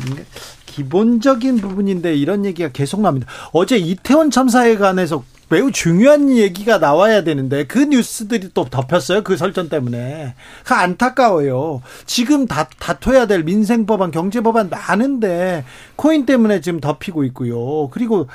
[0.66, 3.28] 기본적인 부분인데 이런 얘기가 계속 납니다.
[3.52, 9.24] 어제 이태원 참사에 관해서 매우 중요한 얘기가 나와야 되는데 그 뉴스들이 또 덮였어요.
[9.24, 10.36] 그 설전 때문에.
[10.66, 11.82] 그 안타까워요.
[12.06, 15.66] 지금 다, 다퉈야 될 민생 법안, 경제 법안 많은데
[15.96, 17.90] 코인 때문에 지금 덮이고 있고요.
[17.90, 18.28] 그리고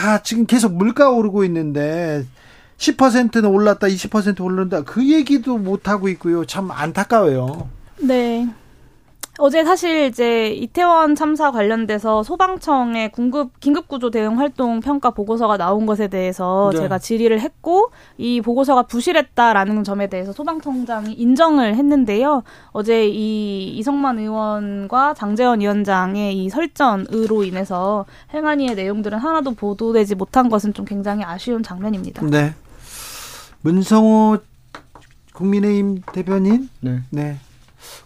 [0.00, 2.24] 아, 지금 계속 물가 오르고 있는데
[2.78, 4.82] 10%는 올랐다, 20% 오른다.
[4.82, 6.44] 그 얘기도 못 하고 있고요.
[6.44, 7.68] 참 안타까워요.
[7.98, 8.48] 네.
[9.38, 15.84] 어제 사실 이제 이태원 참사 관련돼서 소방청의 긴급 긴급 구조 대응 활동 평가 보고서가 나온
[15.84, 16.80] 것에 대해서 네.
[16.80, 22.44] 제가 질의를 했고 이 보고서가 부실했다라는 점에 대해서 소방청장이 인정을 했는데요.
[22.72, 30.72] 어제 이 이성만 의원과 장재원 위원장의 이 설전으로 인해서 행안위의 내용들은 하나도 보도되지 못한 것은
[30.72, 32.24] 좀 굉장히 아쉬운 장면입니다.
[32.26, 32.54] 네.
[33.60, 34.38] 문성호
[35.34, 36.70] 국민의힘 대변인?
[36.80, 37.00] 네.
[37.10, 37.36] 네.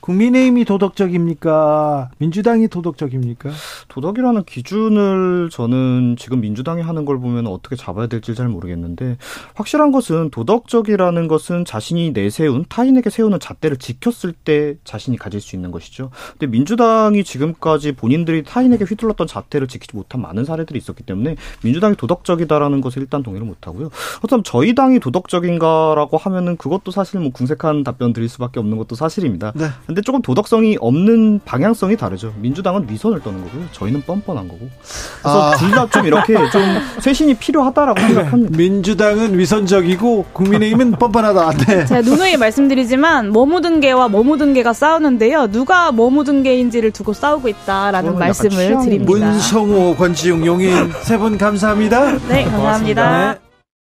[0.01, 2.11] 국민의힘이 도덕적입니까?
[2.18, 3.51] 민주당이 도덕적입니까?
[3.89, 9.16] 도덕이라는 기준을 저는 지금 민주당이 하는 걸 보면 어떻게 잡아야 될지 잘 모르겠는데
[9.55, 15.70] 확실한 것은 도덕적이라는 것은 자신이 내세운 타인에게 세우는 잣대를 지켰을 때 자신이 가질 수 있는
[15.70, 16.11] 것이죠.
[16.33, 22.81] 근데 민주당이 지금까지 본인들이 타인에게 휘둘렀던 잣대를 지키지 못한 많은 사례들이 있었기 때문에 민주당이 도덕적이다라는
[22.81, 23.91] 것을 일단 동의를 못 하고요.
[24.18, 29.53] 그렇다면 저희 당이 도덕적인가라고 하면은 그것도 사실 뭐 궁색한 답변 드릴 수밖에 없는 것도 사실입니다.
[29.55, 29.66] 네.
[29.86, 32.32] 근데 조금 도덕성이 없는 방향성이 다르죠.
[32.38, 33.64] 민주당은 위선을 떠는 거고요.
[33.72, 34.68] 저희는 뻔뻔한 거고.
[35.22, 35.56] 그래서 아.
[35.56, 36.62] 둘다 좀 이렇게 좀
[37.00, 38.56] 쇄신이 필요하다라고 생각합니다.
[38.56, 41.50] 민주당은 위선적이고 국민의힘은 뻔뻔하다.
[41.66, 41.84] 네.
[41.86, 45.48] 제가 누누이 말씀드리지만 머무든 개와 머무든 개가 싸우는데요.
[45.50, 49.26] 누가 머무든 개인지를 두고 싸우고 있다라는 말씀을 드립니다.
[49.26, 52.18] 문성호, 권지용, 용인 세 분 감사합니다.
[52.28, 53.32] 네, 감사합니다.
[53.34, 53.49] 네.